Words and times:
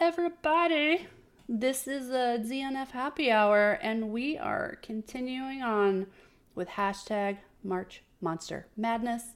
everybody. 0.00 1.06
This 1.48 1.88
is 1.88 2.10
a 2.10 2.38
DNF 2.38 2.90
happy 2.90 3.30
hour, 3.30 3.78
and 3.80 4.10
we 4.10 4.36
are 4.36 4.76
continuing 4.82 5.62
on 5.62 6.06
with 6.54 6.68
hashtag 6.68 7.38
March 7.64 8.02
Monster 8.20 8.66
Madness 8.76 9.34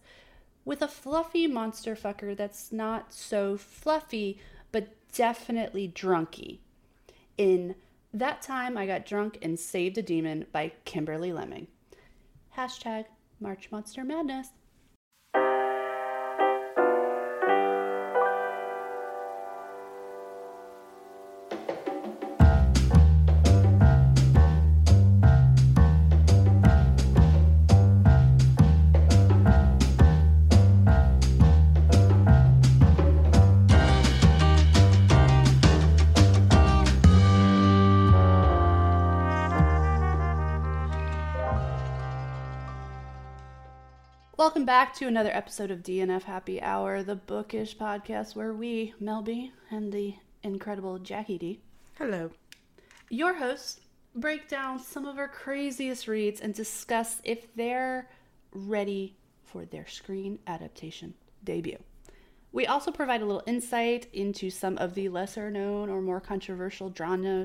with 0.64 0.82
a 0.82 0.88
fluffy 0.88 1.46
monster 1.46 1.96
fucker 1.96 2.36
that's 2.36 2.72
not 2.72 3.12
so 3.12 3.56
fluffy, 3.56 4.38
but 4.70 4.88
definitely 5.12 5.88
drunky. 5.88 6.58
In 7.38 7.74
That 8.12 8.42
Time 8.42 8.76
I 8.76 8.86
Got 8.86 9.06
Drunk 9.06 9.38
and 9.40 9.58
Saved 9.58 9.96
a 9.96 10.02
Demon 10.02 10.44
by 10.52 10.72
Kimberly 10.84 11.32
Lemming. 11.32 11.68
Hashtag 12.56 13.06
March 13.40 13.70
Monster 13.72 14.04
Madness. 14.04 14.48
Welcome 44.40 44.64
back 44.64 44.94
to 44.94 45.06
another 45.06 45.28
episode 45.30 45.70
of 45.70 45.82
DNF 45.82 46.22
Happy 46.22 46.62
Hour, 46.62 47.02
the 47.02 47.14
bookish 47.14 47.76
podcast 47.76 48.34
where 48.34 48.54
we, 48.54 48.94
Melby 48.98 49.50
and 49.70 49.92
the 49.92 50.14
incredible 50.42 50.98
Jackie 50.98 51.36
D, 51.36 51.60
Hello. 51.98 52.30
your 53.10 53.34
hosts, 53.34 53.82
break 54.14 54.48
down 54.48 54.78
some 54.78 55.04
of 55.04 55.18
our 55.18 55.28
craziest 55.28 56.08
reads 56.08 56.40
and 56.40 56.54
discuss 56.54 57.20
if 57.22 57.54
they're 57.54 58.08
ready 58.50 59.14
for 59.44 59.66
their 59.66 59.86
screen 59.86 60.38
adaptation 60.46 61.12
debut. 61.44 61.76
We 62.50 62.66
also 62.66 62.90
provide 62.90 63.20
a 63.20 63.26
little 63.26 63.44
insight 63.46 64.06
into 64.14 64.48
some 64.48 64.78
of 64.78 64.94
the 64.94 65.10
lesser 65.10 65.50
known 65.50 65.90
or 65.90 66.00
more 66.00 66.18
controversial 66.18 66.90
genre, 66.96 67.44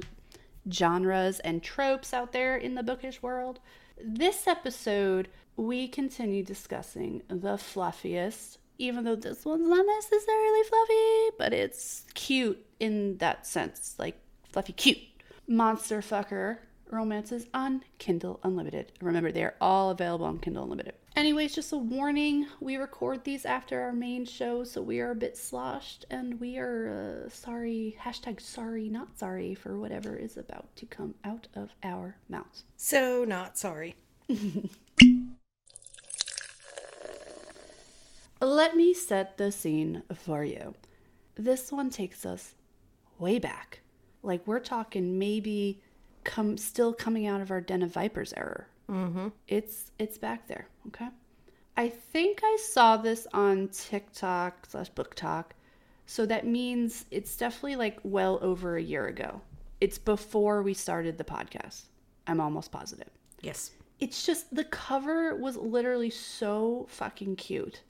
genres 0.72 1.42
and 1.42 1.62
tropes 1.62 2.14
out 2.14 2.32
there 2.32 2.56
in 2.56 2.76
the 2.76 2.84
bookish 2.84 3.22
world. 3.22 3.60
This 4.02 4.48
episode, 4.48 5.28
we 5.58 5.88
continue 5.88 6.44
discussing 6.44 7.22
the 7.28 7.58
fluffiest, 7.58 8.58
even 8.78 9.04
though 9.04 9.16
this 9.16 9.46
one's 9.46 9.68
not 9.68 9.86
necessarily 9.86 10.64
fluffy, 10.64 11.30
but 11.38 11.54
it's 11.54 12.06
cute 12.14 12.64
in 12.80 13.18
that 13.18 13.48
sense 13.48 13.96
like 13.98 14.18
fluffy 14.52 14.74
cute. 14.74 15.00
Monster 15.48 16.02
Fucker 16.02 16.58
romances 16.90 17.48
on 17.54 17.84
Kindle 17.98 18.40
Unlimited. 18.44 18.92
Remember, 19.02 19.32
they 19.32 19.44
are 19.44 19.56
all 19.62 19.90
available 19.92 20.26
on 20.26 20.40
Kindle 20.40 20.64
Unlimited. 20.64 20.94
Anyways, 21.16 21.56
just 21.56 21.72
a 21.72 21.78
warning 21.78 22.46
we 22.60 22.76
record 22.76 23.24
these 23.24 23.46
after 23.46 23.80
our 23.80 23.94
main 23.94 24.26
show, 24.26 24.66
so 24.66 24.82
we 24.82 25.00
are 25.00 25.12
a 25.12 25.16
bit 25.16 25.38
sloshed 25.38 26.06
and 26.10 26.40
we 26.42 26.58
are 26.58 27.26
uh, 27.26 27.30
sorry, 27.30 27.98
hashtag 28.02 28.42
sorry, 28.42 28.90
not 28.90 29.18
sorry 29.18 29.56
for 29.56 29.80
whatever 29.80 30.16
is 30.18 30.36
about 30.36 30.76
to 30.76 30.86
come 30.86 31.16
out 31.24 31.48
of 31.56 31.70
our 31.84 32.18
mouths. 32.28 32.66
So 32.76 33.24
not 33.24 33.58
sorry. 33.58 33.96
Let 38.46 38.76
me 38.76 38.94
set 38.94 39.38
the 39.38 39.52
scene 39.52 40.04
for 40.14 40.44
you. 40.44 40.76
This 41.34 41.72
one 41.72 41.90
takes 41.90 42.28
us 42.28 42.54
way 43.18 43.40
back. 43.40 43.80
Like 44.22 44.46
we're 44.46 44.60
talking 44.60 45.18
maybe 45.18 45.82
come 46.24 46.56
still 46.56 46.94
coming 46.94 47.26
out 47.26 47.42
of 47.42 47.50
our 47.50 47.60
Den 47.60 47.82
of 47.82 47.92
Vipers 47.92 48.36
era. 48.38 48.66
Mm-hmm. 48.88 49.30
It's 49.48 49.92
it's 49.98 50.20
back 50.20 50.48
there. 50.48 50.68
Okay. 50.90 51.08
I 51.76 51.90
think 51.90 52.42
I 52.44 52.58
saw 52.62 52.98
this 52.98 53.26
on 53.34 53.68
TikTok 53.70 54.68
slash 54.68 54.92
BookTok, 54.92 55.46
so 56.06 56.28
that 56.28 56.46
means 56.46 57.06
it's 57.10 57.36
definitely 57.36 57.78
like 57.78 57.98
well 58.04 58.38
over 58.44 58.78
a 58.78 58.82
year 58.82 59.08
ago. 59.08 59.42
It's 59.82 59.98
before 59.98 60.62
we 60.62 60.76
started 60.76 61.18
the 61.18 61.24
podcast. 61.24 61.86
I'm 62.28 62.40
almost 62.40 62.72
positive 62.72 63.10
Yes. 63.42 63.72
it's 64.00 64.24
just 64.24 64.54
the 64.54 64.64
cover 64.66 65.36
was 65.36 65.58
literally 65.58 66.12
so 66.12 66.86
fucking 66.90 67.38
cute. 67.38 67.82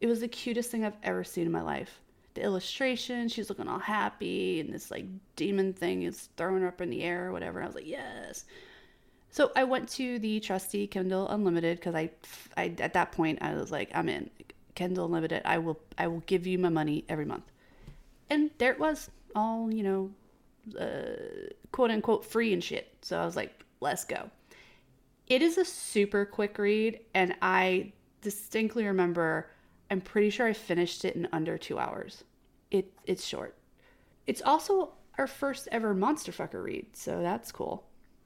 It 0.00 0.06
was 0.06 0.20
the 0.20 0.28
cutest 0.28 0.70
thing 0.70 0.84
I've 0.84 0.96
ever 1.02 1.24
seen 1.24 1.46
in 1.46 1.52
my 1.52 1.62
life. 1.62 2.00
The 2.34 2.42
illustration, 2.42 3.28
she's 3.28 3.48
looking 3.48 3.66
all 3.66 3.78
happy, 3.78 4.60
and 4.60 4.72
this 4.72 4.90
like 4.90 5.06
demon 5.36 5.72
thing 5.72 6.02
is 6.02 6.28
throwing 6.36 6.62
her 6.62 6.68
up 6.68 6.80
in 6.82 6.90
the 6.90 7.02
air 7.02 7.28
or 7.28 7.32
whatever. 7.32 7.62
I 7.62 7.66
was 7.66 7.74
like, 7.74 7.86
yes. 7.86 8.44
So 9.30 9.52
I 9.56 9.64
went 9.64 9.88
to 9.90 10.18
the 10.18 10.40
trusty 10.40 10.86
Kindle 10.86 11.28
Unlimited 11.28 11.78
because 11.78 11.94
I, 11.94 12.10
I 12.56 12.74
at 12.78 12.92
that 12.92 13.12
point 13.12 13.38
I 13.40 13.54
was 13.54 13.70
like, 13.70 13.90
I'm 13.94 14.08
in 14.08 14.30
Kindle 14.74 15.06
Unlimited. 15.06 15.42
I 15.44 15.58
will 15.58 15.80
I 15.96 16.08
will 16.08 16.20
give 16.26 16.46
you 16.46 16.58
my 16.58 16.68
money 16.68 17.04
every 17.08 17.24
month, 17.24 17.44
and 18.28 18.50
there 18.58 18.72
it 18.72 18.78
was, 18.78 19.10
all 19.34 19.72
you 19.72 19.82
know, 19.82 20.10
uh, 20.78 21.52
quote 21.72 21.90
unquote 21.90 22.24
free 22.24 22.52
and 22.52 22.62
shit. 22.62 22.94
So 23.00 23.18
I 23.18 23.24
was 23.24 23.36
like, 23.36 23.64
let's 23.80 24.04
go. 24.04 24.30
It 25.26 25.40
is 25.40 25.56
a 25.56 25.64
super 25.64 26.26
quick 26.26 26.58
read, 26.58 27.00
and 27.14 27.34
I 27.40 27.92
distinctly 28.20 28.84
remember. 28.84 29.48
I'm 29.90 30.00
pretty 30.00 30.30
sure 30.30 30.46
I 30.46 30.52
finished 30.52 31.04
it 31.04 31.16
in 31.16 31.28
under 31.32 31.58
two 31.58 31.78
hours. 31.78 32.24
It 32.70 32.92
it's 33.04 33.24
short. 33.24 33.56
It's 34.26 34.42
also 34.42 34.92
our 35.18 35.26
first 35.26 35.68
ever 35.70 35.94
monster 35.94 36.32
fucker 36.32 36.62
read, 36.62 36.86
so 36.94 37.22
that's 37.22 37.52
cool. 37.52 37.84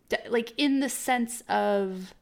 D- 0.09 0.16
like 0.28 0.53
in 0.56 0.81
the 0.81 0.88
sense 0.88 1.43
of 1.49 2.15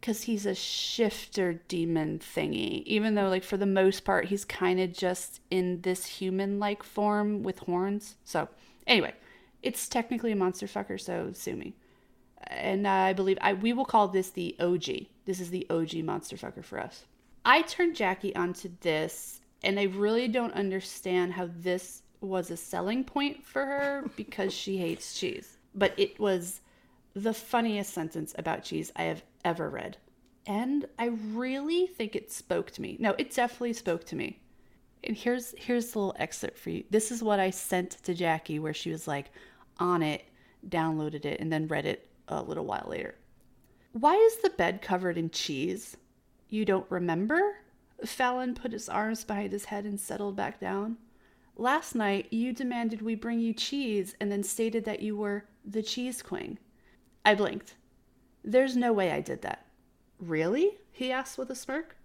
because 0.00 0.22
he's 0.22 0.46
a 0.46 0.54
shifter 0.54 1.54
demon 1.66 2.18
thingy, 2.18 2.82
even 2.84 3.14
though 3.14 3.28
like 3.28 3.44
for 3.44 3.56
the 3.56 3.66
most 3.66 4.04
part 4.04 4.26
he's 4.26 4.44
kind 4.44 4.78
of 4.78 4.92
just 4.92 5.40
in 5.50 5.80
this 5.80 6.06
human 6.06 6.58
like 6.58 6.82
form 6.82 7.42
with 7.42 7.60
horns. 7.60 8.16
So 8.24 8.48
anyway, 8.86 9.14
it's 9.62 9.88
technically 9.88 10.32
a 10.32 10.36
monster 10.36 10.66
fucker, 10.66 11.00
so 11.00 11.30
sue 11.32 11.56
me 11.56 11.74
and 12.48 12.86
uh, 12.86 12.90
I 12.90 13.12
believe 13.12 13.38
I 13.40 13.54
we 13.54 13.72
will 13.72 13.84
call 13.84 14.08
this 14.08 14.30
the 14.30 14.56
OG. 14.60 15.06
This 15.24 15.40
is 15.40 15.50
the 15.50 15.66
OG 15.70 15.94
monster 15.96 16.36
fucker 16.36 16.64
for 16.64 16.78
us. 16.78 17.04
I 17.44 17.62
turned 17.62 17.96
Jackie 17.96 18.34
onto 18.34 18.70
this, 18.80 19.40
and 19.62 19.78
I 19.78 19.84
really 19.84 20.28
don't 20.28 20.54
understand 20.54 21.32
how 21.32 21.50
this 21.58 22.02
was 22.20 22.50
a 22.50 22.56
selling 22.56 23.04
point 23.04 23.44
for 23.44 23.64
her 23.64 24.10
because 24.16 24.52
she 24.52 24.78
hates 24.78 25.18
cheese. 25.18 25.58
But 25.74 25.92
it 25.98 26.18
was 26.18 26.60
the 27.14 27.34
funniest 27.34 27.92
sentence 27.92 28.34
about 28.38 28.64
cheese 28.64 28.92
I 28.96 29.04
have 29.04 29.22
ever 29.44 29.68
read. 29.68 29.98
And 30.46 30.86
I 30.98 31.06
really 31.06 31.86
think 31.86 32.16
it 32.16 32.30
spoke 32.30 32.70
to 32.72 32.82
me. 32.82 32.96
No, 32.98 33.14
it 33.18 33.34
definitely 33.34 33.72
spoke 33.72 34.04
to 34.06 34.16
me. 34.16 34.40
And 35.02 35.16
here's 35.16 35.54
here's 35.58 35.94
a 35.94 35.98
little 35.98 36.16
excerpt 36.18 36.58
for 36.58 36.70
you. 36.70 36.84
This 36.90 37.10
is 37.10 37.22
what 37.22 37.40
I 37.40 37.50
sent 37.50 38.02
to 38.04 38.14
Jackie 38.14 38.58
where 38.58 38.74
she 38.74 38.90
was 38.90 39.06
like 39.06 39.30
on 39.78 40.02
it, 40.02 40.24
downloaded 40.68 41.24
it, 41.24 41.40
and 41.40 41.52
then 41.52 41.68
read 41.68 41.86
it 41.86 42.08
a 42.28 42.42
little 42.42 42.64
while 42.64 42.86
later. 42.88 43.14
Why 43.92 44.14
is 44.14 44.36
the 44.38 44.50
bed 44.50 44.82
covered 44.82 45.18
in 45.18 45.30
cheese? 45.30 45.96
You 46.54 46.64
don't 46.64 46.88
remember? 46.88 47.56
Fallon 48.04 48.54
put 48.54 48.70
his 48.70 48.88
arms 48.88 49.24
behind 49.24 49.50
his 49.50 49.64
head 49.64 49.84
and 49.84 49.98
settled 49.98 50.36
back 50.36 50.60
down. 50.60 50.98
Last 51.56 51.96
night 51.96 52.32
you 52.32 52.52
demanded 52.52 53.02
we 53.02 53.16
bring 53.16 53.40
you 53.40 53.52
cheese 53.52 54.14
and 54.20 54.30
then 54.30 54.44
stated 54.44 54.84
that 54.84 55.02
you 55.02 55.16
were 55.16 55.46
the 55.64 55.82
cheese 55.82 56.22
queen. 56.22 56.60
I 57.24 57.34
blinked. 57.34 57.74
There's 58.44 58.76
no 58.76 58.92
way 58.92 59.10
I 59.10 59.20
did 59.20 59.42
that. 59.42 59.66
Really? 60.20 60.78
he 60.92 61.10
asked 61.10 61.38
with 61.38 61.50
a 61.50 61.56
smirk. 61.56 61.96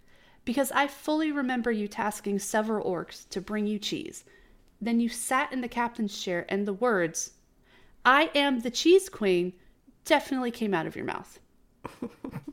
Because 0.45 0.71
I 0.71 0.87
fully 0.87 1.31
remember 1.31 1.71
you 1.71 1.87
tasking 1.87 2.39
several 2.39 2.83
orcs 2.83 3.29
to 3.29 3.39
bring 3.39 3.67
you 3.67 3.77
cheese. 3.77 4.25
Then 4.81 4.99
you 4.99 5.09
sat 5.09 5.53
in 5.53 5.61
the 5.61 5.67
captain's 5.67 6.19
chair 6.19 6.47
and 6.49 6.67
the 6.67 6.73
words, 6.73 7.33
I 8.03 8.31
am 8.33 8.61
the 8.61 8.71
cheese 8.71 9.09
queen, 9.09 9.53
definitely 10.05 10.49
came 10.49 10.73
out 10.73 10.87
of 10.87 10.95
your 10.95 11.05
mouth. 11.05 11.39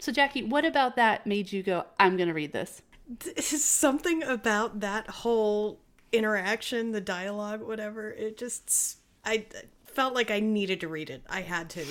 so, 0.00 0.12
Jackie, 0.12 0.42
what 0.42 0.64
about 0.64 0.96
that 0.96 1.26
made 1.26 1.52
you 1.52 1.62
go, 1.62 1.84
I'm 1.98 2.16
going 2.16 2.28
to 2.28 2.34
read 2.34 2.52
this? 2.52 2.82
Something 3.38 4.22
about 4.22 4.80
that 4.80 5.08
whole 5.08 5.80
interaction, 6.12 6.92
the 6.92 7.00
dialogue, 7.00 7.62
whatever, 7.62 8.10
it 8.10 8.36
just 8.36 8.98
I 9.24 9.46
felt 9.86 10.14
like 10.14 10.30
I 10.30 10.40
needed 10.40 10.80
to 10.80 10.88
read 10.88 11.10
it. 11.10 11.22
I 11.28 11.42
had 11.42 11.70
to. 11.70 11.84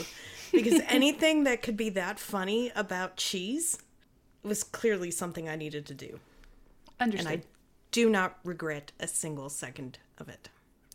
Because 0.51 0.81
anything 0.88 1.44
that 1.44 1.61
could 1.61 1.77
be 1.77 1.89
that 1.89 2.19
funny 2.19 2.71
about 2.75 3.17
cheese 3.17 3.77
was 4.44 4.63
clearly 4.63 5.12
something 5.12 5.47
I 5.47 5.55
needed 5.55 5.85
to 5.88 5.94
do. 5.94 6.19
And 7.00 7.15
I 7.27 7.41
do 7.91 8.09
not 8.09 8.39
regret 8.44 8.91
a 9.00 9.07
single 9.07 9.50
second 9.50 10.00
of 10.17 10.29
it. 10.29 10.50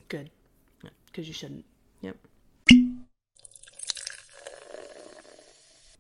Good. 0.08 0.30
Because 1.06 1.28
you 1.28 1.34
shouldn't. 1.34 1.64
Yep. 2.00 2.16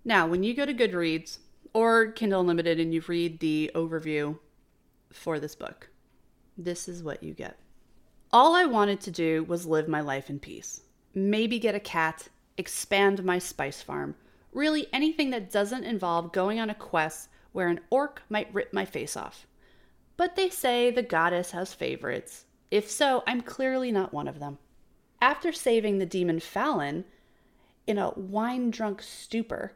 Now, 0.04 0.26
when 0.26 0.42
you 0.42 0.54
go 0.54 0.66
to 0.66 0.74
Goodreads 0.74 1.38
or 1.72 2.12
Kindle 2.12 2.40
Unlimited 2.40 2.78
and 2.78 2.92
you 2.92 3.02
read 3.06 3.40
the 3.40 3.70
overview 3.74 4.38
for 5.10 5.40
this 5.40 5.54
book, 5.54 5.88
this 6.58 6.88
is 6.88 7.02
what 7.02 7.22
you 7.22 7.32
get. 7.32 7.58
All 8.30 8.54
I 8.54 8.66
wanted 8.66 9.00
to 9.02 9.10
do 9.10 9.44
was 9.44 9.64
live 9.64 9.88
my 9.88 10.00
life 10.00 10.28
in 10.28 10.38
peace. 10.40 10.82
Maybe 11.14 11.58
get 11.58 11.74
a 11.74 11.80
cat, 11.80 12.28
expand 12.58 13.24
my 13.24 13.38
spice 13.38 13.80
farm. 13.80 14.14
Really, 14.52 14.88
anything 14.92 15.30
that 15.30 15.50
doesn't 15.50 15.84
involve 15.84 16.32
going 16.32 16.60
on 16.60 16.68
a 16.68 16.74
quest 16.74 17.28
where 17.52 17.68
an 17.68 17.80
orc 17.88 18.22
might 18.28 18.52
rip 18.52 18.72
my 18.72 18.84
face 18.84 19.16
off. 19.16 19.46
But 20.16 20.36
they 20.36 20.50
say 20.50 20.90
the 20.90 21.02
goddess 21.02 21.52
has 21.52 21.72
favorites. 21.72 22.44
If 22.70 22.90
so, 22.90 23.22
I'm 23.26 23.40
clearly 23.40 23.90
not 23.90 24.12
one 24.12 24.28
of 24.28 24.38
them. 24.38 24.58
After 25.22 25.50
saving 25.52 25.98
the 25.98 26.06
demon 26.06 26.40
Fallon 26.40 27.04
in 27.86 27.96
a 27.96 28.10
wine 28.10 28.70
drunk 28.70 29.00
stupor, 29.00 29.72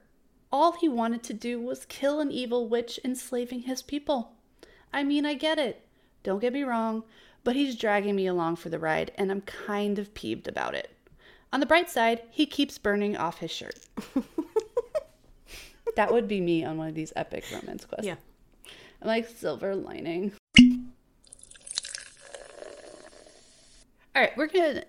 all 0.50 0.72
he 0.72 0.88
wanted 0.88 1.22
to 1.24 1.34
do 1.34 1.60
was 1.60 1.84
kill 1.86 2.20
an 2.20 2.30
evil 2.30 2.68
witch 2.68 2.98
enslaving 3.04 3.60
his 3.62 3.82
people. 3.82 4.32
I 4.92 5.04
mean, 5.04 5.26
I 5.26 5.34
get 5.34 5.58
it. 5.58 5.86
Don't 6.22 6.40
get 6.40 6.52
me 6.52 6.62
wrong, 6.62 7.04
but 7.44 7.56
he's 7.56 7.76
dragging 7.76 8.16
me 8.16 8.26
along 8.26 8.56
for 8.56 8.68
the 8.68 8.78
ride, 8.78 9.12
and 9.16 9.30
I'm 9.30 9.42
kind 9.42 9.98
of 9.98 10.14
peeved 10.14 10.48
about 10.48 10.74
it. 10.74 10.90
On 11.52 11.60
the 11.60 11.66
bright 11.66 11.88
side, 11.88 12.22
he 12.30 12.46
keeps 12.46 12.78
burning 12.78 13.16
off 13.16 13.38
his 13.38 13.50
shirt. 13.50 13.78
that 15.96 16.12
would 16.12 16.28
be 16.28 16.40
me 16.40 16.64
on 16.64 16.76
one 16.76 16.88
of 16.88 16.94
these 16.94 17.12
epic 17.16 17.44
romance 17.52 17.84
quests. 17.84 18.06
Yeah. 18.06 18.16
I'm 19.00 19.08
like 19.08 19.28
silver 19.28 19.74
lining. 19.74 20.32
All 24.14 24.22
right, 24.22 24.36
we're 24.36 24.48
gonna 24.48 24.84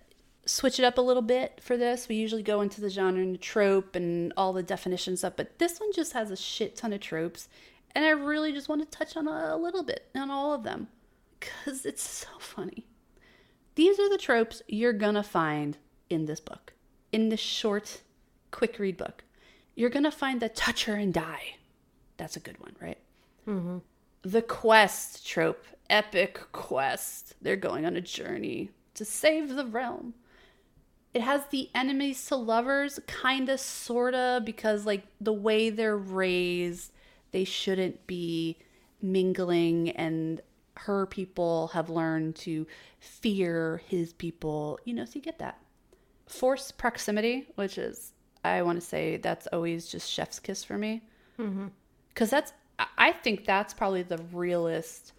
switch 0.49 0.79
it 0.79 0.83
up 0.83 0.97
a 0.97 1.01
little 1.01 1.21
bit 1.21 1.59
for 1.61 1.77
this. 1.77 2.07
We 2.09 2.15
usually 2.15 2.41
go 2.41 2.61
into 2.61 2.81
the 2.81 2.89
genre 2.89 3.21
and 3.21 3.35
the 3.35 3.39
trope 3.39 3.95
and 3.95 4.33
all 4.35 4.51
the 4.51 4.63
definitions 4.63 5.23
up, 5.23 5.37
but 5.37 5.59
this 5.59 5.79
one 5.79 5.93
just 5.93 6.13
has 6.13 6.31
a 6.31 6.35
shit 6.35 6.75
ton 6.75 6.91
of 6.91 7.01
tropes, 7.01 7.47
and 7.93 8.03
I 8.03 8.09
really 8.09 8.51
just 8.51 8.67
want 8.67 8.81
to 8.81 8.97
touch 8.97 9.15
on 9.15 9.27
a, 9.27 9.51
a 9.53 9.57
little 9.57 9.83
bit 9.83 10.07
on 10.15 10.31
all 10.31 10.53
of 10.53 10.63
them 10.63 10.87
because 11.39 11.85
it's 11.85 12.01
so 12.25 12.27
funny. 12.39 12.85
These 13.75 13.99
are 13.99 14.09
the 14.09 14.17
tropes 14.17 14.61
you're 14.67 14.91
gonna 14.91 15.23
find 15.23 15.77
in 16.09 16.25
this 16.25 16.39
book, 16.39 16.73
in 17.11 17.29
this 17.29 17.39
short, 17.39 18.01
quick 18.51 18.79
read 18.79 18.97
book. 18.97 19.23
You're 19.75 19.91
gonna 19.91 20.11
find 20.11 20.41
the 20.41 20.49
touch 20.49 20.85
her 20.85 20.95
and 20.95 21.13
die. 21.13 21.57
That's 22.17 22.35
a 22.35 22.41
good 22.41 22.59
one, 22.59 22.75
right? 22.81 22.97
Mm-hmm. 23.47 23.77
the 24.23 24.41
quest 24.41 25.25
trope, 25.25 25.65
epic 25.89 26.39
quest. 26.51 27.35
They're 27.41 27.55
going 27.55 27.85
on 27.85 27.95
a 27.95 28.01
journey 28.01 28.69
to 28.95 29.05
save 29.05 29.49
the 29.55 29.65
realm. 29.65 30.13
It 31.13 31.21
has 31.21 31.45
the 31.47 31.69
enemies 31.73 32.23
to 32.27 32.35
lovers, 32.35 32.99
kinda, 33.07 33.57
sorta, 33.57 34.41
because 34.45 34.85
like 34.85 35.05
the 35.19 35.33
way 35.33 35.69
they're 35.69 35.97
raised, 35.97 36.91
they 37.31 37.43
shouldn't 37.43 38.05
be 38.05 38.57
mingling, 39.01 39.89
and 39.91 40.41
her 40.75 41.05
people 41.05 41.67
have 41.69 41.89
learned 41.89 42.35
to 42.35 42.67
fear 42.99 43.81
his 43.87 44.13
people. 44.13 44.79
You 44.85 44.93
know, 44.93 45.05
so 45.05 45.13
you 45.15 45.21
get 45.21 45.39
that. 45.39 45.59
Forced 46.27 46.77
proximity, 46.77 47.47
which 47.55 47.77
is, 47.77 48.13
I 48.43 48.61
want 48.61 48.79
to 48.79 48.85
say, 48.85 49.17
that's 49.17 49.47
always 49.47 49.87
just 49.87 50.09
chef's 50.11 50.39
kiss 50.39 50.63
for 50.63 50.77
me 50.77 51.01
mm-hmm. 51.39 51.67
because 52.09 52.29
that's 52.29 52.53
I- 52.77 52.87
i 52.97 53.11
think 53.11 53.45
that's 53.45 53.73
probably 53.73 54.03
the 54.03 54.19
realest 54.31 55.13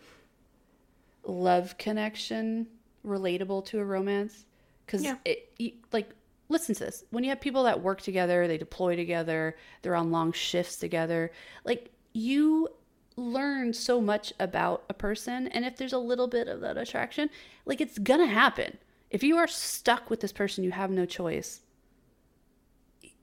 love 1.25 1.77
connection 1.79 2.67
relatable 3.05 3.65
to 3.67 3.79
a 3.79 3.85
romance 3.85 4.45
because 4.91 5.05
Yeah. 5.05 5.17
it 5.25 5.53
you, 5.59 5.73
like 5.93 6.11
listen 6.49 6.75
to 6.75 6.85
this. 6.87 7.05
When 7.11 7.23
you 7.23 7.31
have 7.31 7.41
people 7.41 7.63
that 7.65 7.81
work 7.81 8.01
together 8.01 8.49
they 8.49 8.59
deploy 8.59 8.97
together 8.97 9.57
they're 9.83 9.95
on 9.95 10.11
long 10.11 10.33
shifts 10.33 10.77
together 10.77 11.31
like 11.65 11.93
you 12.13 12.69
learn 13.17 13.73
so 13.73 14.01
much 14.01 14.33
about 14.41 14.83
a 14.89 14.95
person 14.95 15.47
and 15.49 15.65
if 15.65 15.77
there's 15.77 15.93
a 15.93 15.99
little 15.99 16.27
bit 16.27 16.49
of 16.49 16.61
that 16.61 16.77
attraction 16.77 17.31
like 17.67 17.81
it's 17.81 17.99
gonna 17.99 18.27
happen. 18.27 18.79
If 19.11 19.23
you 19.23 19.37
are 19.37 19.47
stuck 19.49 20.11
with 20.11 20.21
this 20.21 20.33
person 20.33 20.65
you 20.65 20.73
have 20.73 20.91
no 20.91 21.07
choice. 21.07 21.61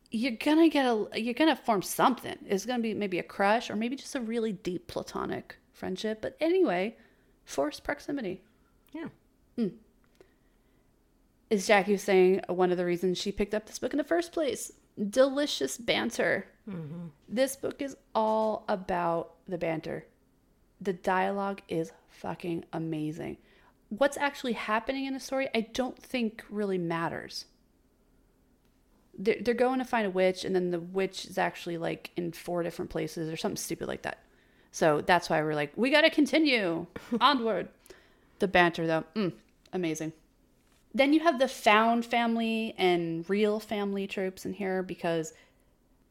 You're 0.10 0.32
gonna 0.38 0.70
get 0.70 0.86
a 0.86 1.08
you're 1.20 1.34
gonna 1.34 1.56
form 1.56 1.82
something. 1.82 2.38
It's 2.46 2.66
gonna 2.66 2.82
be 2.84 2.94
maybe 2.94 3.20
a 3.20 3.24
crush 3.24 3.70
or 3.70 3.76
maybe 3.76 3.98
just 3.98 4.16
a 4.16 4.22
really 4.22 4.54
deep 4.54 4.88
platonic 4.88 5.58
friendship 5.74 6.22
but 6.22 6.38
anyway 6.40 6.96
forced 7.44 7.84
proximity. 7.84 8.42
Yeah. 8.94 9.10
Hmm. 9.58 9.68
Is 11.50 11.68
jackie 11.68 11.94
was 11.94 12.04
saying 12.04 12.42
one 12.48 12.72
of 12.72 12.78
the 12.78 12.86
reasons 12.86 13.18
she 13.18 13.32
picked 13.32 13.54
up 13.54 13.66
this 13.66 13.80
book 13.80 13.94
in 13.94 13.98
the 13.98 14.04
first 14.04 14.32
place? 14.32 14.72
Delicious 15.10 15.78
banter. 15.78 16.48
This 17.30 17.56
book 17.56 17.82
is 17.82 17.96
all 18.14 18.66
about 18.68 19.36
the 19.48 19.58
banter. 19.58 20.06
The 20.82 20.94
dialogue 20.94 21.62
is 21.70 21.92
fucking 22.10 22.66
amazing. 22.74 23.38
What's 23.90 24.18
actually 24.18 24.54
happening 24.54 25.06
in 25.06 25.14
the 25.14 25.20
story 25.20 25.48
i 25.56 25.62
don't 25.62 25.98
think 25.98 26.44
really 26.50 26.78
matters. 26.78 27.46
They're, 29.18 29.38
they're 29.42 29.54
going 29.54 29.80
to 29.80 29.86
find 29.86 30.06
a 30.06 30.12
witch 30.12 30.44
and 30.46 30.56
then 30.56 30.72
the 30.72 30.80
witch 30.80 31.26
is 31.26 31.38
actually 31.38 31.78
like 31.78 32.12
in 32.16 32.34
four 32.34 32.62
different 32.64 32.92
places 32.92 33.32
or 33.32 33.38
something 33.38 33.58
stupid 33.58 33.88
like 33.88 34.02
that. 34.04 34.20
So 34.72 35.02
that's 35.02 35.30
why 35.30 35.42
we're 35.42 35.56
like 35.56 35.72
we 35.76 35.90
gotta 35.90 36.10
continue. 36.10 36.88
Onward. 37.22 37.70
The 38.40 38.48
banter 38.48 38.86
though 38.86 39.06
mm, 39.16 39.34
amazing 39.74 40.14
then 40.98 41.14
you 41.14 41.20
have 41.20 41.40
the 41.40 41.48
found 41.48 42.06
family 42.06 42.74
and 42.78 43.30
real 43.30 43.60
family 43.60 44.08
tropes 44.08 44.46
in 44.46 44.54
here 44.54 44.82
because 44.82 45.34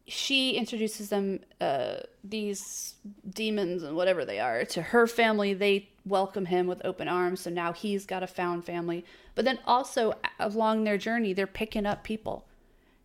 she 0.06 0.53
introduces 0.53 1.09
them 1.09 1.41
uh, 1.61 1.97
these 2.23 2.94
demons 3.29 3.83
and 3.83 3.97
whatever 3.97 4.25
they 4.25 4.38
are 4.38 4.65
to 4.67 4.83
her 4.83 5.06
family. 5.06 5.55
They 5.55 5.88
welcome 6.05 6.47
him 6.47 6.69
with 6.69 6.85
open 6.85 7.09
arms 7.09 7.41
so 7.41 7.50
now 7.50 7.73
he's 7.73 8.06
got 8.06 8.23
a 8.23 8.27
found 8.29 8.65
family. 8.65 9.05
But 9.35 9.44
then 9.44 9.59
also 9.67 10.15
along 10.38 10.85
their 10.85 10.99
journey 10.99 11.33
they're 11.33 11.47
picking 11.47 11.87
up 11.87 12.05
people. 12.05 12.47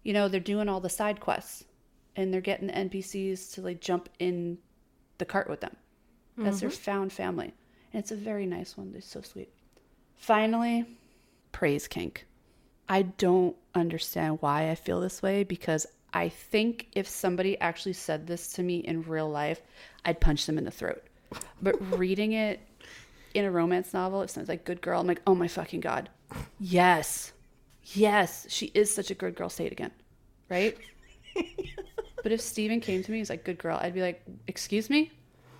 You 0.03 0.13
know 0.13 0.27
they're 0.27 0.39
doing 0.39 0.69
all 0.69 0.81
the 0.81 0.89
side 0.89 1.19
quests 1.19 1.63
and 2.15 2.33
they're 2.33 2.41
getting 2.41 2.67
the 2.67 2.73
npcs 2.73 3.53
to 3.53 3.61
like 3.61 3.81
jump 3.81 4.09
in 4.19 4.59
the 5.17 5.25
cart 5.25 5.49
with 5.49 5.61
them. 5.61 5.75
That's 6.37 6.59
their 6.59 6.69
found 6.69 7.11
family. 7.11 7.53
And 7.93 8.01
it's 8.01 8.11
a 8.11 8.15
very 8.15 8.45
nice 8.45 8.77
one. 8.77 8.93
It's 8.95 9.07
so 9.07 9.21
sweet. 9.21 9.49
Finally 10.15 10.85
praise 11.51 11.87
kink. 11.87 12.25
I 12.89 13.03
don't 13.03 13.55
understand 13.73 14.37
why 14.41 14.69
i 14.69 14.75
feel 14.75 14.99
this 14.99 15.21
way 15.21 15.43
because 15.43 15.85
i 16.13 16.27
think 16.27 16.87
if 16.93 17.07
somebody 17.07 17.57
actually 17.61 17.93
said 17.93 18.27
this 18.27 18.51
to 18.51 18.63
me 18.63 18.79
in 18.79 19.01
real 19.03 19.29
life 19.29 19.61
i'd 20.03 20.19
punch 20.19 20.45
them 20.45 20.57
in 20.57 20.65
the 20.65 20.71
throat. 20.71 21.01
But 21.61 21.75
reading 21.97 22.33
it 22.33 22.59
in 23.33 23.45
a 23.45 23.51
romance 23.51 23.93
novel 23.93 24.21
if 24.21 24.29
someone's 24.29 24.49
like 24.49 24.65
good 24.65 24.81
girl 24.81 24.99
i'm 24.99 25.07
like 25.07 25.21
oh 25.25 25.35
my 25.35 25.47
fucking 25.47 25.79
god. 25.79 26.09
Yes. 26.59 27.31
Yes. 27.93 28.45
She 28.49 28.67
is 28.73 28.93
such 28.93 29.09
a 29.09 29.15
good 29.15 29.35
girl 29.35 29.49
say 29.49 29.65
it 29.65 29.71
again 29.71 29.91
right? 30.49 30.77
But 32.23 32.31
if 32.31 32.41
steven 32.41 32.81
came 32.81 33.01
to 33.01 33.11
me 33.11 33.17
he's 33.17 33.29
like 33.31 33.43
good 33.43 33.57
girl 33.57 33.79
i'd 33.81 33.93
be 33.93 34.01
like 34.01 34.21
excuse 34.47 34.89
me? 34.89 35.11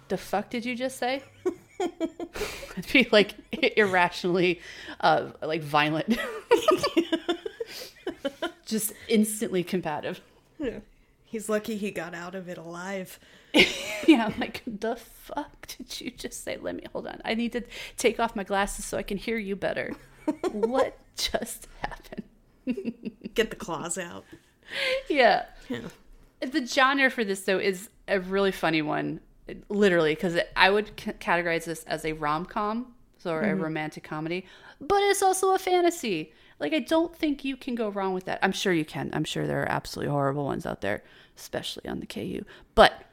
The 0.09 0.17
fuck 0.17 0.49
did 0.49 0.65
you 0.65 0.75
just 0.75 0.97
say 0.97 1.23
i'd 1.81 2.93
be 2.93 3.07
like 3.11 3.33
irrationally 3.77 4.59
uh 4.99 5.27
like 5.41 5.61
violent 5.61 6.17
just 8.65 8.93
instantly 9.07 9.63
combative 9.63 10.21
Yeah. 10.59 10.79
He's 11.25 11.47
lucky 11.49 11.77
he 11.77 11.91
got 11.91 12.13
out 12.13 12.35
of 12.35 12.49
it 12.49 12.57
alive. 12.57 13.19
yeah 14.07 14.25
i'm 14.27 14.39
like 14.39 14.61
the 14.65 14.95
fuck 14.95 15.67
did 15.67 15.99
you 15.99 16.09
just 16.11 16.41
say 16.43 16.57
let 16.61 16.73
me 16.73 16.83
hold 16.93 17.05
on 17.05 17.19
i 17.25 17.33
need 17.33 17.51
to 17.51 17.61
take 17.97 18.17
off 18.17 18.33
my 18.33 18.45
glasses 18.45 18.85
so 18.85 18.97
i 18.97 19.03
can 19.03 19.17
hear 19.17 19.37
you 19.37 19.57
better 19.57 19.93
what 20.51 20.97
just 21.17 21.67
happened 21.81 22.93
Get 23.33 23.49
the 23.49 23.57
claws 23.57 23.97
out. 23.97 24.23
yeah 25.09 25.45
Yeah. 25.67 25.79
the 26.39 26.65
genre 26.65 27.09
for 27.09 27.25
this 27.25 27.41
though 27.41 27.59
is 27.59 27.89
a 28.07 28.21
really 28.21 28.53
funny 28.53 28.81
one 28.81 29.19
literally 29.69 30.13
because 30.13 30.37
i 30.55 30.69
would 30.69 30.87
c- 30.99 31.11
categorize 31.13 31.65
this 31.65 31.83
as 31.85 32.05
a 32.05 32.13
rom-com 32.13 32.93
so 33.17 33.35
a 33.35 33.41
mm-hmm. 33.41 33.61
romantic 33.61 34.03
comedy 34.03 34.45
but 34.79 35.03
it's 35.03 35.21
also 35.21 35.53
a 35.53 35.59
fantasy. 35.59 36.33
Like 36.59 36.73
i 36.73 36.79
don't 36.79 37.15
think 37.15 37.43
you 37.43 37.55
can 37.55 37.75
go 37.75 37.89
wrong 37.89 38.13
with 38.13 38.25
that. 38.25 38.39
I'm 38.41 38.51
sure 38.51 38.73
you 38.73 38.85
can. 38.85 39.09
I'm 39.13 39.23
sure 39.23 39.47
there 39.47 39.61
are 39.61 39.71
absolutely 39.71 40.11
horrible 40.11 40.45
ones 40.45 40.65
out 40.65 40.81
there 40.81 41.03
especially 41.37 41.87
on 41.87 41.99
the 41.99 42.05
ku 42.05 42.45
but 42.75 43.05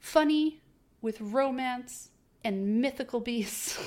funny 0.00 0.60
with 1.02 1.20
romance 1.20 2.10
and 2.42 2.80
mythical 2.80 3.20
beasts 3.20 3.78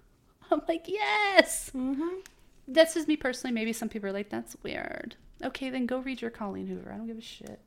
i'm 0.50 0.62
like 0.68 0.86
yes! 0.88 1.70
Mm-hmm. 1.74 2.20
That's 2.68 2.94
just 2.94 3.06
me 3.06 3.16
personally. 3.16 3.54
Maybe 3.54 3.72
some 3.72 3.88
people 3.88 4.08
are 4.08 4.12
like 4.12 4.28
that's 4.28 4.56
weird. 4.62 5.16
Okay 5.44 5.70
then 5.70 5.86
go 5.86 5.98
read 5.98 6.20
your 6.20 6.30
colleen 6.30 6.66
hoover. 6.66 6.92
I 6.92 6.96
don't 6.96 7.06
give 7.06 7.18
a 7.18 7.22
shit 7.22 7.60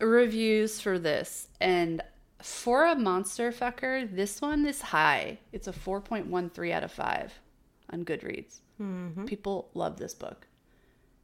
reviews 0.00 0.80
for 0.80 0.98
this 0.98 1.48
and 1.60 2.02
for 2.42 2.86
a 2.86 2.94
monster 2.94 3.52
fucker 3.52 4.14
this 4.14 4.40
one 4.40 4.64
is 4.66 4.80
high 4.80 5.38
it's 5.52 5.68
a 5.68 5.72
4.13 5.72 6.72
out 6.72 6.84
of 6.84 6.92
5 6.92 7.32
on 7.90 8.04
goodreads 8.04 8.60
mm-hmm. 8.80 9.24
people 9.26 9.68
love 9.74 9.98
this 9.98 10.14
book 10.14 10.46